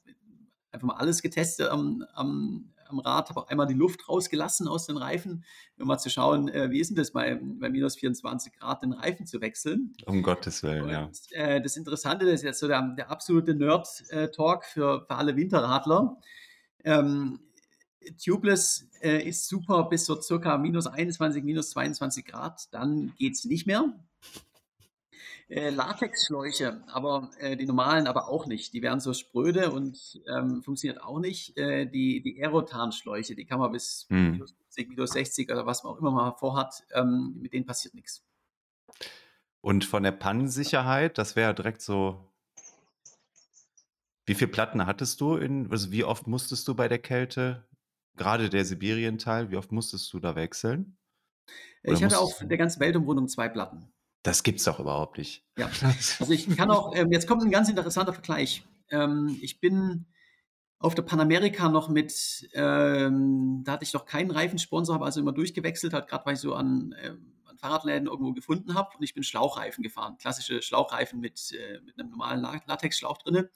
[0.70, 4.86] einfach mal alles getestet am, am, am Rad, habe auch einmal die Luft rausgelassen aus
[4.86, 5.44] den Reifen,
[5.78, 8.92] um mal zu schauen, äh, wie ist denn das bei, bei minus 24 Grad den
[8.92, 9.94] Reifen zu wechseln.
[10.06, 11.10] Um Gottes Willen, Und, ja.
[11.32, 16.16] Äh, das Interessante das ist jetzt so der, der absolute Nerd-Talk für, für alle Winterradler.
[16.84, 17.40] Ähm,
[18.22, 23.44] Tubeless äh, ist super bis so circa minus 21, minus 22 Grad, dann geht es
[23.44, 23.92] nicht mehr.
[25.48, 28.72] Äh, Latexschläuche, aber äh, die normalen aber auch nicht.
[28.72, 31.56] Die werden so spröde und ähm, funktioniert auch nicht.
[31.56, 34.32] Äh, die die Aerotan-Schläuche, die kann man bis hm.
[34.32, 37.94] minus 50, minus 60 oder was man auch immer mal vorhat, ähm, mit denen passiert
[37.94, 38.24] nichts.
[39.60, 42.32] Und von der Pannensicherheit, das wäre direkt so.
[44.24, 45.36] Wie viele Platten hattest du?
[45.36, 47.64] In, also wie oft musstest du bei der Kälte,
[48.16, 50.98] gerade der Sibirien-Teil, wie oft musstest du da wechseln?
[51.84, 53.92] Oder ich hatte auf der ganzen Weltumrundung zwei Platten.
[54.26, 55.44] Das gibt's doch überhaupt nicht.
[55.56, 55.70] Ja,
[56.18, 58.64] also ich kann auch, ähm, jetzt kommt ein ganz interessanter Vergleich.
[58.90, 60.04] Ähm, ich bin
[60.80, 65.30] auf der Panamerika noch mit, ähm, da hatte ich noch keinen Reifensponsor, habe also immer
[65.30, 67.10] durchgewechselt, halt gerade weil ich so an, äh,
[67.44, 71.96] an Fahrradläden irgendwo gefunden habe und ich bin Schlauchreifen gefahren, klassische Schlauchreifen mit, äh, mit
[71.96, 73.48] einem normalen Latexschlauch drin.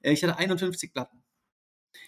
[0.00, 1.24] Äh, ich hatte 51 Platten.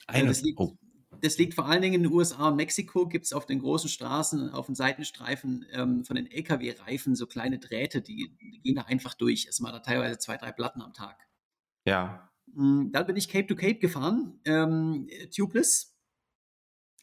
[0.07, 0.79] Äh, Eine, das liegt, oh.
[1.21, 3.89] Das liegt vor allen Dingen in den USA und Mexiko, gibt es auf den großen
[3.89, 8.83] Straßen, auf den Seitenstreifen ähm, von den Lkw-Reifen so kleine Drähte, die, die, gehen da
[8.83, 9.47] einfach durch.
[9.49, 11.19] Es waren da teilweise zwei, drei Platten am Tag.
[11.85, 12.31] Ja.
[12.47, 15.97] Mm, dann bin ich Cape to Cape gefahren, ähm, tubeless,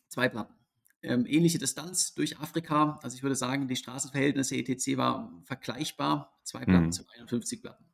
[0.09, 0.53] zwei Platten.
[1.01, 2.99] Ähm, ähnliche Distanz durch Afrika.
[3.03, 6.39] Also ich würde sagen, die Straßenverhältnisse ETC war vergleichbar.
[6.43, 6.91] Zwei Platten mhm.
[6.91, 7.85] zu 51 Platten.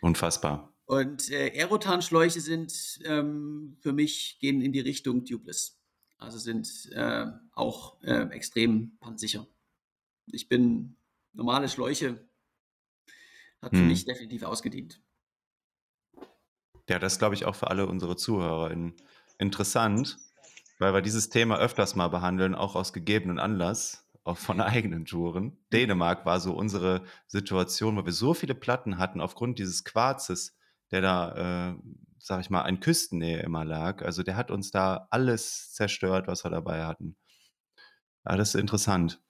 [0.00, 0.75] Unfassbar.
[0.86, 5.80] Und äh, Aerotan-Schläuche sind ähm, für mich, gehen in die Richtung tubeless.
[6.18, 9.46] Also sind äh, auch äh, extrem pannsicher.
[10.32, 10.96] ich bin
[11.32, 12.26] normale Schläuche,
[13.60, 13.88] hat für Hm.
[13.88, 15.00] mich definitiv ausgedient.
[16.88, 18.94] Ja, das glaube ich auch für alle unsere Zuhörer in,
[19.38, 20.18] interessant,
[20.78, 25.58] weil wir dieses Thema öfters mal behandeln, auch aus gegebenen Anlass, auch von eigenen Touren.
[25.72, 30.55] Dänemark war so unsere Situation, wo wir so viele Platten hatten aufgrund dieses Quarzes,
[30.90, 31.76] der da, äh,
[32.18, 34.02] sag ich mal, in Küstennähe immer lag.
[34.02, 37.16] Also der hat uns da alles zerstört, was wir dabei hatten.
[38.24, 39.22] Ja, das ist interessant.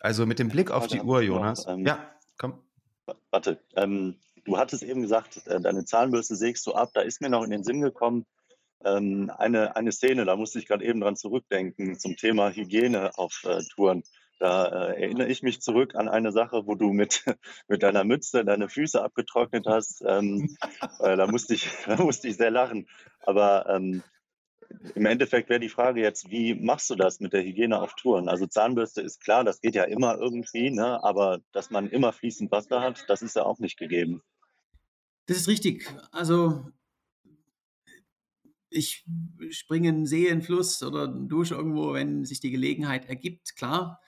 [0.00, 1.66] Also mit dem Blick auf die Uhr, ich noch, Jonas.
[1.66, 2.62] ähm, Ja, komm.
[3.30, 6.90] Warte, ähm, du hattest eben gesagt, äh, deine Zahnbürste sägst du ab.
[6.94, 8.26] Da ist mir noch in den Sinn gekommen,
[8.84, 13.42] ähm, eine, eine Szene, da musste ich gerade eben dran zurückdenken, zum Thema Hygiene auf
[13.44, 14.02] äh, Touren.
[14.38, 17.24] Da äh, erinnere ich mich zurück an eine Sache, wo du mit,
[17.68, 20.02] mit deiner Mütze deine Füße abgetrocknet hast.
[20.06, 20.56] Ähm,
[21.00, 22.88] äh, da, musste ich, da musste ich sehr lachen.
[23.20, 24.02] Aber ähm,
[24.94, 28.28] im Endeffekt wäre die Frage jetzt, wie machst du das mit der Hygiene auf Touren?
[28.28, 31.02] Also Zahnbürste ist klar, das geht ja immer irgendwie, ne?
[31.04, 34.22] aber dass man immer fließend Wasser hat, das ist ja auch nicht gegeben.
[35.26, 35.88] Das ist richtig.
[36.12, 36.66] Also
[38.70, 39.04] ich
[39.50, 44.00] springe in See, in Fluss oder dusche irgendwo, wenn sich die Gelegenheit ergibt, klar.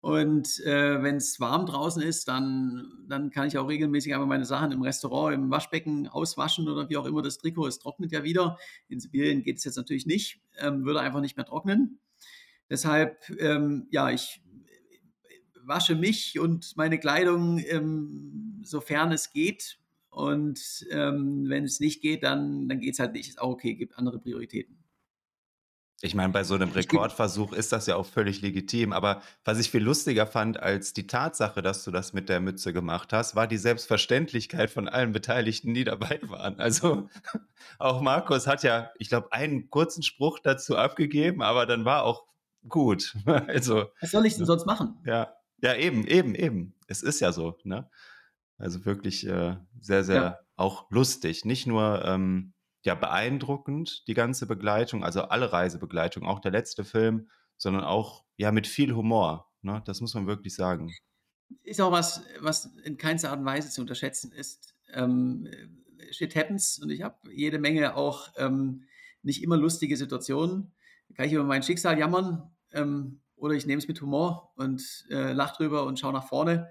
[0.00, 4.44] Und äh, wenn es warm draußen ist, dann, dann kann ich auch regelmäßig einfach meine
[4.44, 7.66] Sachen im Restaurant, im Waschbecken auswaschen oder wie auch immer das Trikot.
[7.66, 8.58] Es trocknet ja wieder.
[8.88, 11.98] In Sibirien geht es jetzt natürlich nicht, ähm, würde einfach nicht mehr trocknen.
[12.70, 14.40] Deshalb, ähm, ja, ich
[15.62, 19.78] wasche mich und meine Kleidung, ähm, sofern es geht.
[20.10, 23.28] Und ähm, wenn es nicht geht, dann, dann geht es halt nicht.
[23.28, 24.78] Ist auch okay, gibt andere Prioritäten.
[26.00, 28.92] Ich meine, bei so einem Rekordversuch ist das ja auch völlig legitim.
[28.92, 32.72] Aber was ich viel lustiger fand als die Tatsache, dass du das mit der Mütze
[32.72, 36.60] gemacht hast, war die Selbstverständlichkeit von allen Beteiligten, die dabei waren.
[36.60, 37.08] Also
[37.80, 42.26] auch Markus hat ja, ich glaube, einen kurzen Spruch dazu abgegeben, aber dann war auch
[42.68, 43.14] gut.
[43.48, 44.98] Also Was soll ich denn sonst machen?
[45.04, 46.74] ja, ja, eben, eben, eben.
[46.86, 47.90] Es ist ja so, ne?
[48.58, 50.38] Also wirklich äh, sehr, sehr Ja.
[50.56, 51.44] auch lustig.
[51.44, 52.52] Nicht nur ähm,
[52.88, 58.50] ja beeindruckend, die ganze Begleitung, also alle Reisebegleitung, auch der letzte Film, sondern auch ja
[58.50, 59.50] mit viel Humor.
[59.62, 59.82] Ne?
[59.84, 60.90] Das muss man wirklich sagen.
[61.62, 64.74] Ist auch was, was in keinster Art und Weise zu unterschätzen ist.
[64.92, 65.48] Ähm,
[66.10, 68.84] shit happens und ich habe jede Menge auch ähm,
[69.22, 70.72] nicht immer lustige Situationen.
[71.14, 75.32] Kann ich über mein Schicksal jammern ähm, oder ich nehme es mit Humor und äh,
[75.32, 76.70] lach drüber und schaue nach vorne.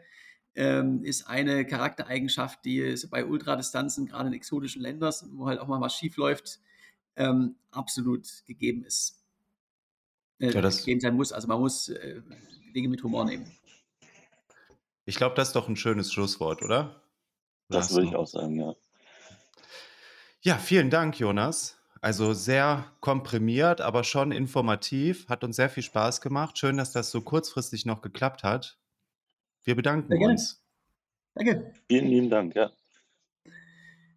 [0.59, 5.79] Ähm, ist eine Charaktereigenschaft, die bei Ultradistanzen, gerade in exotischen Ländern, wo halt auch mal
[5.79, 6.59] was schief läuft,
[7.15, 9.23] ähm, absolut gegeben ist.
[10.39, 11.31] Äh, Ja, das- gegeben sein muss.
[11.31, 12.21] Also man muss äh,
[12.73, 13.45] Dinge mit Humor nehmen.
[15.05, 17.03] Ich glaube, das ist doch ein schönes Schlusswort, oder?
[17.69, 18.73] Das würde ich auch sagen, ja.
[20.41, 21.77] Ja, vielen Dank, Jonas.
[22.01, 25.29] Also sehr komprimiert, aber schon informativ.
[25.29, 26.57] Hat uns sehr viel Spaß gemacht.
[26.57, 28.77] Schön, dass das so kurzfristig noch geklappt hat.
[29.67, 30.31] Wir bedanken Sehr gerne.
[30.31, 30.63] uns.
[31.33, 31.73] Danke.
[31.89, 32.71] Vielen lieben Dank, ja.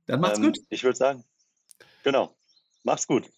[0.07, 0.61] Dann macht's Ähm, gut.
[0.69, 1.25] Ich würde sagen,
[2.05, 2.37] genau,
[2.85, 3.29] mach's gut.